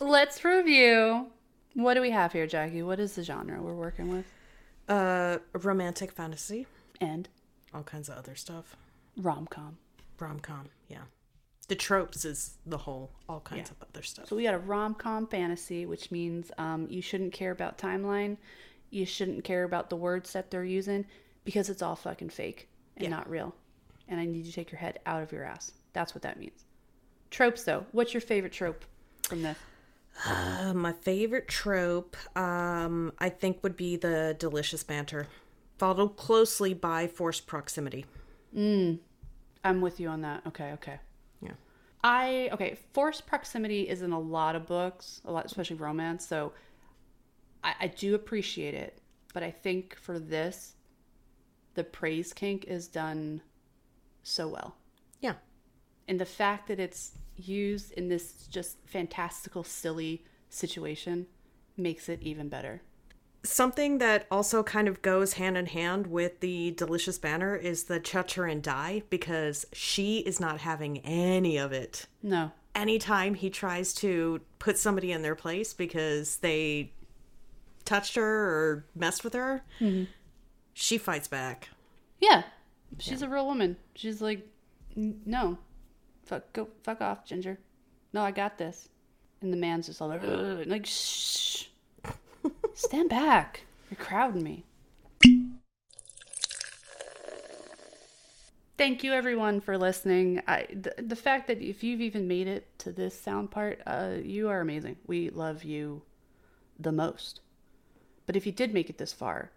Let's 0.00 0.44
review. 0.44 1.26
What 1.74 1.94
do 1.94 2.00
we 2.00 2.10
have 2.10 2.32
here, 2.32 2.46
Jackie? 2.46 2.82
What 2.82 2.98
is 2.98 3.14
the 3.14 3.22
genre 3.22 3.62
we're 3.62 3.74
working 3.74 4.08
with? 4.08 4.24
Uh, 4.88 5.38
romantic 5.52 6.10
fantasy, 6.10 6.66
And 7.00 7.28
all 7.74 7.82
kinds 7.82 8.08
of 8.08 8.16
other 8.16 8.34
stuff. 8.34 8.76
rom 9.16 9.46
com. 9.46 9.78
Rom 10.18 10.40
com, 10.40 10.68
yeah. 10.88 11.02
The 11.68 11.76
tropes 11.76 12.24
is 12.24 12.58
the 12.66 12.76
whole, 12.76 13.10
all 13.28 13.40
kinds 13.40 13.70
of 13.70 13.76
other 13.82 14.02
stuff. 14.02 14.28
So 14.28 14.36
we 14.36 14.42
got 14.42 14.54
a 14.54 14.58
rom 14.58 14.94
com 14.94 15.26
fantasy, 15.26 15.86
which 15.86 16.10
means 16.10 16.50
um, 16.58 16.86
you 16.90 17.00
shouldn't 17.00 17.32
care 17.32 17.50
about 17.50 17.78
timeline. 17.78 18.36
You 18.90 19.06
shouldn't 19.06 19.44
care 19.44 19.64
about 19.64 19.88
the 19.88 19.96
words 19.96 20.32
that 20.32 20.50
they're 20.50 20.64
using 20.64 21.06
because 21.44 21.70
it's 21.70 21.80
all 21.80 21.96
fucking 21.96 22.28
fake 22.28 22.68
and 22.98 23.10
not 23.10 23.30
real. 23.30 23.54
And 24.08 24.20
I 24.20 24.26
need 24.26 24.38
you 24.38 24.44
to 24.44 24.52
take 24.52 24.70
your 24.70 24.80
head 24.80 24.98
out 25.06 25.22
of 25.22 25.32
your 25.32 25.44
ass. 25.44 25.72
That's 25.92 26.14
what 26.14 26.22
that 26.22 26.38
means. 26.38 26.64
Tropes, 27.30 27.64
though. 27.64 27.86
What's 27.92 28.12
your 28.12 28.20
favorite 28.20 28.52
trope 28.52 28.84
from 29.26 29.42
this? 29.42 29.56
Uh, 30.26 30.74
my 30.74 30.92
favorite 30.92 31.48
trope, 31.48 32.16
um, 32.36 33.12
I 33.18 33.30
think, 33.30 33.62
would 33.62 33.76
be 33.76 33.96
the 33.96 34.36
delicious 34.38 34.84
banter, 34.84 35.26
followed 35.82 36.16
closely 36.16 36.74
by 36.74 37.08
forced 37.08 37.44
proximity. 37.48 38.06
Mm. 38.56 39.00
I'm 39.64 39.80
with 39.80 39.98
you 39.98 40.06
on 40.10 40.20
that. 40.20 40.46
Okay, 40.46 40.70
okay. 40.74 41.00
Yeah. 41.40 41.54
I 42.04 42.50
okay. 42.52 42.78
Forced 42.92 43.26
proximity 43.26 43.88
is 43.88 44.00
in 44.00 44.12
a 44.12 44.20
lot 44.20 44.54
of 44.54 44.64
books, 44.64 45.20
a 45.24 45.32
lot, 45.32 45.44
especially 45.44 45.74
romance. 45.74 46.24
So 46.24 46.52
I, 47.64 47.74
I 47.80 47.86
do 47.88 48.14
appreciate 48.14 48.74
it, 48.74 49.00
but 49.34 49.42
I 49.42 49.50
think 49.50 49.96
for 49.96 50.20
this, 50.20 50.76
the 51.74 51.82
praise 51.82 52.32
kink 52.32 52.64
is 52.68 52.86
done 52.86 53.42
so 54.22 54.46
well, 54.46 54.76
Yeah. 55.20 55.34
and 56.06 56.20
the 56.20 56.24
fact 56.24 56.68
that 56.68 56.78
it's 56.78 57.18
used 57.34 57.90
in 57.94 58.08
this 58.08 58.46
just 58.46 58.76
fantastical, 58.86 59.64
silly 59.64 60.24
situation 60.48 61.26
makes 61.76 62.08
it 62.08 62.22
even 62.22 62.48
better. 62.48 62.82
Something 63.44 63.98
that 63.98 64.26
also 64.30 64.62
kind 64.62 64.86
of 64.86 65.02
goes 65.02 65.32
hand 65.34 65.56
in 65.58 65.66
hand 65.66 66.06
with 66.06 66.38
the 66.40 66.70
delicious 66.72 67.18
banner 67.18 67.56
is 67.56 67.84
the 67.84 67.98
touch 67.98 68.34
her 68.34 68.46
and 68.46 68.62
die 68.62 69.02
because 69.10 69.66
she 69.72 70.18
is 70.18 70.38
not 70.38 70.60
having 70.60 70.98
any 70.98 71.56
of 71.56 71.72
it. 71.72 72.06
No, 72.22 72.52
Anytime 72.74 73.34
he 73.34 73.50
tries 73.50 73.92
to 73.94 74.40
put 74.58 74.78
somebody 74.78 75.12
in 75.12 75.20
their 75.22 75.34
place 75.34 75.74
because 75.74 76.36
they 76.38 76.92
touched 77.84 78.14
her 78.14 78.22
or 78.24 78.86
messed 78.94 79.24
with 79.24 79.34
her, 79.34 79.62
mm-hmm. 79.80 80.04
she 80.72 80.96
fights 80.96 81.28
back. 81.28 81.68
yeah, 82.20 82.44
she's 82.98 83.20
a 83.22 83.28
real 83.28 83.44
woman. 83.46 83.76
She's 83.94 84.22
like, 84.22 84.46
no, 84.96 85.58
fuck, 86.24 86.50
go, 86.54 86.68
fuck 86.82 87.00
off, 87.02 87.26
Ginger. 87.26 87.58
No, 88.14 88.22
I 88.22 88.30
got 88.30 88.56
this. 88.56 88.88
And 89.42 89.52
the 89.52 89.56
man's 89.58 89.86
just 89.86 90.00
all 90.00 90.08
like, 90.08 90.22
"Ugh," 90.24 90.64
like, 90.66 90.86
shh, 90.86 91.51
stand 92.74 93.10
back. 93.10 93.64
You're 93.90 94.04
crowding 94.04 94.42
me. 94.42 94.64
Thank 98.78 99.04
you, 99.04 99.12
everyone, 99.12 99.60
for 99.60 99.78
listening. 99.78 100.42
I, 100.48 100.66
the, 100.72 100.94
the 101.00 101.14
fact 101.14 101.46
that 101.46 101.60
if 101.60 101.84
you've 101.84 102.00
even 102.00 102.26
made 102.26 102.48
it 102.48 102.66
to 102.78 102.90
this 102.90 103.18
sound 103.18 103.50
part, 103.50 103.80
uh, 103.86 104.14
you 104.22 104.48
are 104.48 104.60
amazing. 104.60 104.96
We 105.06 105.30
love 105.30 105.62
you 105.62 106.02
the 106.80 106.90
most. 106.90 107.40
But 108.26 108.34
if 108.34 108.46
you 108.46 108.52
did 108.52 108.74
make 108.74 108.90
it 108.90 108.98
this 108.98 109.12
far, 109.12 109.52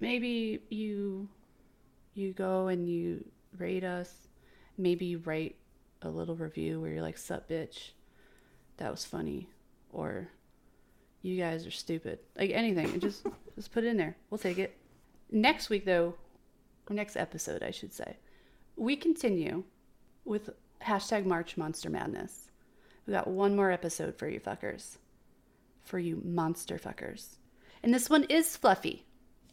maybe 0.00 0.60
you 0.68 1.28
you 2.14 2.32
go 2.32 2.68
and 2.68 2.88
you 2.88 3.24
rate 3.56 3.84
us. 3.84 4.12
Maybe 4.76 5.06
you 5.06 5.18
write 5.24 5.56
a 6.02 6.08
little 6.08 6.36
review 6.36 6.80
where 6.80 6.90
you're 6.90 7.02
like, 7.02 7.18
"Sup, 7.18 7.48
bitch, 7.48 7.92
that 8.76 8.90
was 8.90 9.04
funny," 9.04 9.48
or 9.90 10.28
"You 11.24 11.36
guys 11.36 11.66
are 11.66 11.70
stupid." 11.70 12.20
Like 12.38 12.50
anything, 12.50 13.00
just 13.00 13.26
just 13.56 13.72
put 13.72 13.84
it 13.84 13.88
in 13.88 13.96
there. 13.96 14.16
We'll 14.30 14.38
take 14.38 14.58
it. 14.58 14.76
Next 15.30 15.70
week, 15.70 15.84
though, 15.84 16.14
or 16.88 16.94
next 16.94 17.16
episode, 17.16 17.62
I 17.62 17.70
should 17.70 17.92
say, 17.92 18.16
we 18.76 18.94
continue 18.94 19.64
with 20.24 20.50
hashtag 20.82 21.24
March 21.24 21.56
Monster 21.56 21.90
Madness. 21.90 22.48
We 23.06 23.12
got 23.12 23.26
one 23.26 23.56
more 23.56 23.70
episode 23.70 24.16
for 24.16 24.28
you 24.28 24.38
fuckers, 24.38 24.98
for 25.82 25.98
you 25.98 26.20
monster 26.24 26.78
fuckers, 26.78 27.36
and 27.82 27.92
this 27.92 28.08
one 28.08 28.24
is 28.24 28.56
fluffy 28.56 29.04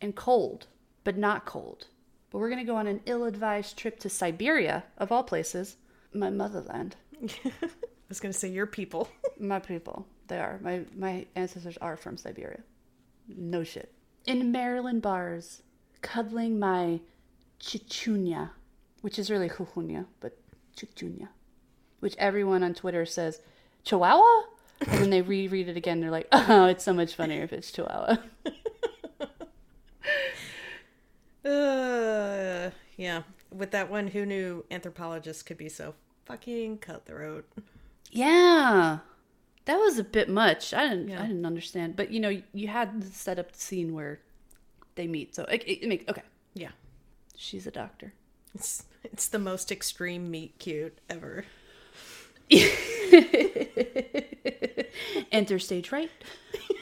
and 0.01 0.15
cold, 0.15 0.67
but 1.03 1.17
not 1.17 1.45
cold. 1.45 1.87
But 2.29 2.37
we're 2.39 2.49
gonna 2.49 2.63
go 2.63 2.77
on 2.77 2.87
an 2.87 3.01
ill-advised 3.05 3.77
trip 3.77 3.99
to 3.99 4.09
Siberia, 4.09 4.83
of 4.97 5.11
all 5.11 5.23
places, 5.23 5.77
my 6.13 6.29
motherland. 6.29 6.95
I 7.23 7.69
was 8.09 8.19
going 8.19 8.33
to 8.33 8.37
say, 8.37 8.49
your 8.49 8.65
people. 8.65 9.09
My 9.39 9.59
people, 9.59 10.05
they 10.31 10.39
are. 10.39 10.59
My 10.61 10.81
my 10.95 11.25
ancestors 11.35 11.77
are 11.77 11.97
from 11.97 12.17
Siberia. 12.17 12.61
No 13.27 13.63
shit. 13.63 13.91
In 14.25 14.51
Maryland 14.51 15.01
bars, 15.01 15.61
cuddling 16.01 16.57
my 16.57 17.01
chichunya, 17.59 18.51
which 19.01 19.19
is 19.19 19.29
really 19.29 19.49
chuchunya, 19.49 20.05
but 20.21 20.37
chichunya, 20.75 21.27
which 21.99 22.15
everyone 22.17 22.63
on 22.63 22.73
Twitter 22.73 23.05
says 23.05 23.41
chihuahua, 23.83 24.43
and 24.87 25.01
then 25.01 25.09
they 25.09 25.21
reread 25.21 25.67
it 25.67 25.75
again. 25.75 25.99
They're 25.99 26.11
like, 26.11 26.27
oh, 26.31 26.65
it's 26.65 26.83
so 26.83 26.93
much 26.93 27.13
funnier 27.13 27.43
if 27.43 27.53
it's 27.53 27.71
chihuahua. 27.71 28.17
Uh, 31.43 32.69
yeah. 32.97 33.23
With 33.51 33.71
that 33.71 33.89
one, 33.89 34.07
who 34.07 34.25
knew 34.25 34.63
anthropologists 34.69 35.41
could 35.43 35.57
be 35.57 35.69
so 35.69 35.95
fucking 36.25 36.77
cutthroat? 36.77 37.45
Yeah, 38.11 38.99
that 39.65 39.77
was 39.77 39.97
a 39.99 40.03
bit 40.03 40.29
much. 40.29 40.73
I 40.73 40.87
didn't. 40.87 41.09
Yeah. 41.09 41.21
I 41.21 41.27
didn't 41.27 41.45
understand. 41.45 41.95
But 41.95 42.11
you 42.11 42.19
know, 42.19 42.41
you 42.53 42.67
had 42.67 43.03
set 43.13 43.39
up 43.39 43.51
the 43.51 43.59
scene 43.59 43.93
where 43.93 44.19
they 44.95 45.07
meet, 45.07 45.35
so 45.35 45.43
it, 45.45 45.63
it, 45.65 46.09
okay. 46.09 46.23
Yeah. 46.53 46.71
She's 47.35 47.65
a 47.67 47.71
doctor. 47.71 48.13
It's 48.53 48.83
it's 49.03 49.27
the 49.27 49.39
most 49.39 49.71
extreme 49.71 50.29
meet 50.29 50.59
cute 50.59 50.97
ever. 51.09 51.45
Enter 55.31 55.57
stage 55.59 55.91
right. 55.91 56.11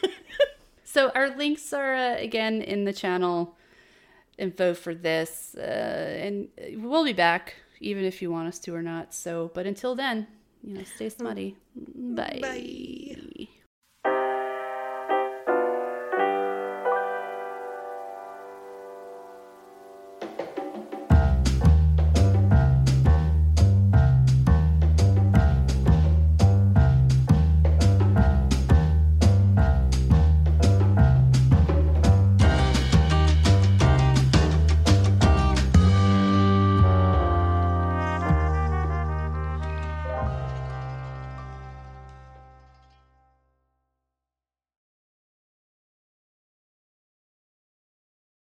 so 0.83 1.09
our 1.09 1.35
links 1.35 1.71
are 1.73 1.93
uh, 1.93 2.15
again 2.17 2.61
in 2.61 2.85
the 2.85 2.93
channel 2.93 3.55
info 4.37 4.73
for 4.73 4.95
this, 4.95 5.53
uh, 5.55 5.61
and 5.61 6.47
we'll 6.77 7.05
be 7.05 7.13
back 7.13 7.55
even 7.79 8.03
if 8.03 8.21
you 8.21 8.31
want 8.31 8.47
us 8.47 8.59
to 8.59 8.75
or 8.75 8.81
not. 8.81 9.13
So, 9.13 9.51
but 9.53 9.65
until 9.65 9.95
then, 9.95 10.27
you 10.63 10.73
know, 10.75 10.83
stay 10.83 11.07
mm. 11.07 11.17
smutty. 11.17 11.55
Bye. 11.75 12.39
Bye. 12.41 13.15